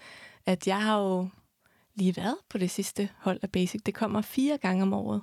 at 0.46 0.68
jeg 0.68 0.84
har 0.84 1.00
jo 1.00 1.30
lige 1.96 2.18
været 2.18 2.38
på 2.50 2.58
det 2.58 2.72
sidste 2.72 3.10
hold 3.18 3.40
af 3.42 3.52
Basic. 3.52 3.82
Det 3.86 3.94
kommer 3.94 4.22
fire 4.22 4.58
gange 4.58 4.84
om 4.84 4.94
året. 4.94 5.22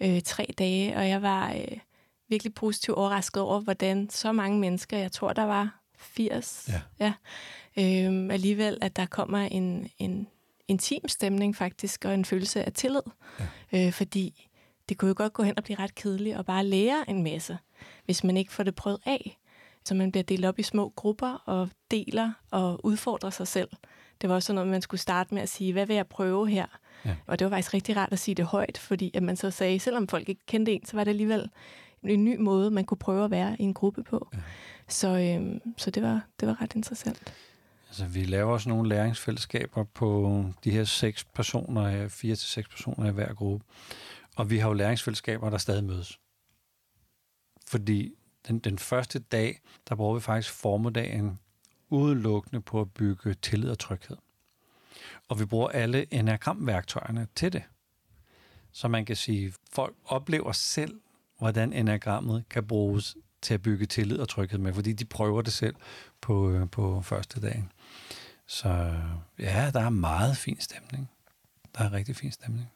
Ja. 0.00 0.16
Øh, 0.16 0.22
tre 0.22 0.54
dage, 0.58 0.96
og 0.96 1.08
jeg 1.08 1.22
var... 1.22 1.52
Øh, 1.52 1.78
virkelig 2.30 2.54
positivt 2.54 2.96
overrasket 2.96 3.42
over, 3.42 3.60
hvordan 3.60 4.10
så 4.10 4.32
mange 4.32 4.58
mennesker, 4.58 4.98
jeg 4.98 5.12
tror, 5.12 5.32
der 5.32 5.44
var 5.44 5.80
80, 5.98 6.68
ja. 7.00 7.12
Ja, 7.76 8.06
øhm, 8.06 8.30
alligevel, 8.30 8.78
at 8.80 8.96
der 8.96 9.06
kommer 9.06 9.38
en, 9.38 9.90
en 9.98 10.28
intim 10.68 11.08
stemning 11.08 11.56
faktisk, 11.56 12.04
og 12.04 12.14
en 12.14 12.24
følelse 12.24 12.64
af 12.64 12.72
tillid. 12.72 13.02
Ja. 13.72 13.86
Øh, 13.86 13.92
fordi 13.92 14.48
det 14.88 14.98
kunne 14.98 15.08
jo 15.08 15.14
godt 15.16 15.32
gå 15.32 15.42
hen 15.42 15.58
og 15.58 15.64
blive 15.64 15.78
ret 15.78 15.94
kedeligt 15.94 16.36
og 16.36 16.46
bare 16.46 16.66
lære 16.66 17.10
en 17.10 17.22
masse, 17.22 17.58
hvis 18.04 18.24
man 18.24 18.36
ikke 18.36 18.52
får 18.52 18.62
det 18.62 18.74
prøvet 18.74 18.98
af. 19.06 19.36
Så 19.84 19.94
man 19.94 20.12
bliver 20.12 20.24
delt 20.24 20.44
op 20.44 20.58
i 20.58 20.62
små 20.62 20.92
grupper 20.96 21.42
og 21.46 21.68
deler 21.90 22.32
og 22.50 22.84
udfordrer 22.84 23.30
sig 23.30 23.48
selv. 23.48 23.68
Det 24.20 24.28
var 24.28 24.34
også 24.34 24.46
sådan 24.46 24.54
noget, 24.54 24.70
man 24.70 24.82
skulle 24.82 25.00
starte 25.00 25.34
med 25.34 25.42
at 25.42 25.48
sige, 25.48 25.72
hvad 25.72 25.86
vil 25.86 25.96
jeg 25.96 26.06
prøve 26.06 26.48
her? 26.48 26.66
Ja. 27.04 27.16
Og 27.26 27.38
det 27.38 27.44
var 27.44 27.50
faktisk 27.50 27.74
rigtig 27.74 27.96
rart 27.96 28.12
at 28.12 28.18
sige 28.18 28.34
det 28.34 28.44
højt, 28.44 28.78
fordi 28.78 29.10
at 29.14 29.22
man 29.22 29.36
så 29.36 29.50
sagde, 29.50 29.78
selvom 29.78 30.08
folk 30.08 30.28
ikke 30.28 30.46
kendte 30.46 30.72
en, 30.72 30.86
så 30.86 30.96
var 30.96 31.04
det 31.04 31.10
alligevel 31.10 31.50
en 32.02 32.24
ny 32.24 32.36
måde, 32.36 32.70
man 32.70 32.84
kunne 32.84 32.98
prøve 32.98 33.24
at 33.24 33.30
være 33.30 33.56
i 33.58 33.62
en 33.62 33.74
gruppe 33.74 34.02
på. 34.02 34.28
Ja. 34.32 34.38
Så, 34.88 35.18
øhm, 35.18 35.60
så 35.76 35.90
det, 35.90 36.02
var, 36.02 36.26
det 36.40 36.48
var 36.48 36.62
ret 36.62 36.74
interessant. 36.74 37.34
Altså, 37.88 38.06
vi 38.06 38.24
laver 38.24 38.52
også 38.52 38.68
nogle 38.68 38.88
læringsfællesskaber 38.88 39.84
på 39.84 40.44
de 40.64 40.70
her 40.70 40.84
seks 40.84 41.24
personer, 41.24 42.08
fire 42.08 42.36
til 42.36 42.48
seks 42.48 42.68
personer 42.68 43.08
i 43.08 43.12
hver 43.12 43.34
gruppe. 43.34 43.66
Og 44.36 44.50
vi 44.50 44.58
har 44.58 44.68
jo 44.68 44.74
læringsfællesskaber, 44.74 45.50
der 45.50 45.58
stadig 45.58 45.84
mødes. 45.84 46.18
Fordi 47.66 48.14
den, 48.48 48.58
den 48.58 48.78
første 48.78 49.18
dag, 49.18 49.60
der 49.88 49.94
bruger 49.94 50.14
vi 50.14 50.20
faktisk 50.20 50.54
formiddagen 50.54 51.38
udelukkende 51.88 52.60
på 52.60 52.80
at 52.80 52.92
bygge 52.92 53.34
tillid 53.34 53.70
og 53.70 53.78
tryghed. 53.78 54.16
Og 55.28 55.40
vi 55.40 55.44
bruger 55.44 55.68
alle 55.68 56.14
enagramværktøjerne 56.14 57.28
til 57.34 57.52
det. 57.52 57.62
Så 58.72 58.88
man 58.88 59.04
kan 59.04 59.16
sige, 59.16 59.46
at 59.46 59.54
folk 59.72 59.96
oplever 60.04 60.52
selv, 60.52 61.00
hvordan 61.40 61.72
enagrammet 61.72 62.44
kan 62.50 62.66
bruges 62.66 63.16
til 63.42 63.54
at 63.54 63.62
bygge 63.62 63.86
tillid 63.86 64.18
og 64.18 64.28
tryghed 64.28 64.58
med, 64.58 64.72
fordi 64.72 64.92
de 64.92 65.04
prøver 65.04 65.42
det 65.42 65.52
selv 65.52 65.74
på, 66.20 66.50
øh, 66.50 66.70
på 66.70 67.02
første 67.02 67.40
dagen. 67.40 67.72
Så 68.46 68.94
ja, 69.38 69.70
der 69.74 69.80
er 69.80 69.90
meget 69.90 70.36
fin 70.36 70.60
stemning. 70.60 71.10
Der 71.78 71.84
er 71.84 71.92
rigtig 71.92 72.16
fin 72.16 72.32
stemning. 72.32 72.66